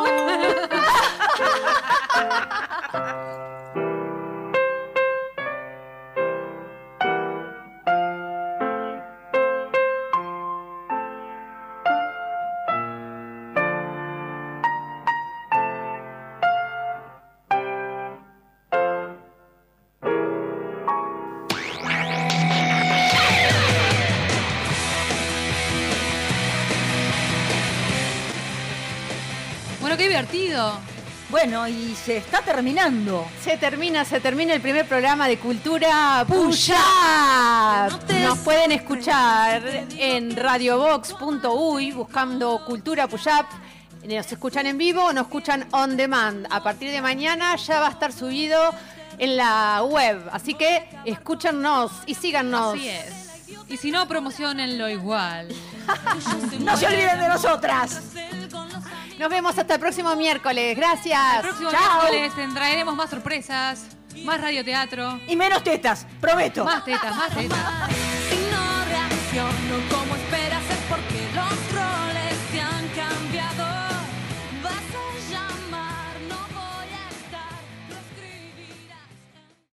[0.00, 0.68] Bueno,
[30.24, 30.72] divertido.
[31.30, 33.26] Bueno, y se está terminando.
[33.42, 36.34] Se termina, se termina el primer programa de Cultura Up.
[36.34, 39.62] Nos pueden escuchar
[39.96, 43.46] en radiobox.uy buscando Cultura Push Up.
[44.08, 46.46] Nos escuchan en vivo o nos escuchan on demand.
[46.50, 48.72] A partir de mañana ya va a estar subido
[49.18, 50.28] en la web.
[50.30, 52.74] Así que escúchanos y síganos.
[52.74, 53.24] Así es.
[53.68, 55.48] Y si no, promocionenlo igual.
[56.60, 58.00] No se olviden de nosotras.
[59.18, 60.76] Nos vemos hasta el próximo miércoles.
[60.76, 61.36] Gracias.
[61.36, 62.10] El próximo Chao.
[62.10, 63.86] miércoles te traeremos más sorpresas,
[64.24, 65.20] más radioteatro.
[65.28, 66.64] Y menos tetas, prometo.
[66.64, 67.58] Más tetas, más tetas.